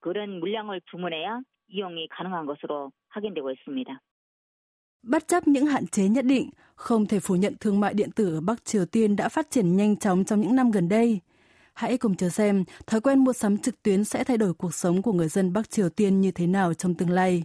그런 0.00 0.40
물량을 0.40 0.80
주문해야 0.90 1.40
이용이 1.72 2.08
가능한 2.10 2.46
것으로 2.46 2.90
확인되고 3.08 3.50
있습니다. 3.50 4.00
Bất 5.02 5.28
chấp 5.28 5.48
những 5.48 5.66
hạn 5.66 5.86
chế 5.86 6.08
nhất 6.08 6.24
định, 6.24 6.50
không 6.74 7.06
thể 7.06 7.20
phủ 7.20 7.36
nhận 7.36 7.54
thương 7.60 7.80
mại 7.80 7.94
điện 7.94 8.10
tử 8.12 8.34
ở 8.34 8.40
Bắc 8.40 8.64
Triều 8.64 8.86
Tiên 8.86 9.16
đã 9.16 9.28
phát 9.28 9.50
triển 9.50 9.76
nhanh 9.76 9.96
chóng 9.96 10.24
trong 10.24 10.40
những 10.40 10.56
năm 10.56 10.70
gần 10.70 10.88
đây. 10.88 11.20
Hãy 11.74 11.98
cùng 11.98 12.16
chờ 12.16 12.28
xem 12.28 12.64
thói 12.86 13.00
quen 13.00 13.24
mua 13.24 13.32
sắm 13.32 13.58
trực 13.58 13.82
tuyến 13.82 14.04
sẽ 14.04 14.24
thay 14.24 14.36
đổi 14.38 14.54
cuộc 14.54 14.74
sống 14.74 15.02
của 15.02 15.12
người 15.12 15.28
dân 15.28 15.52
Bắc 15.52 15.70
Triều 15.70 15.88
Tiên 15.88 16.20
như 16.20 16.30
thế 16.30 16.46
nào 16.46 16.74
trong 16.74 16.94
tương 16.94 17.10
lai. 17.10 17.44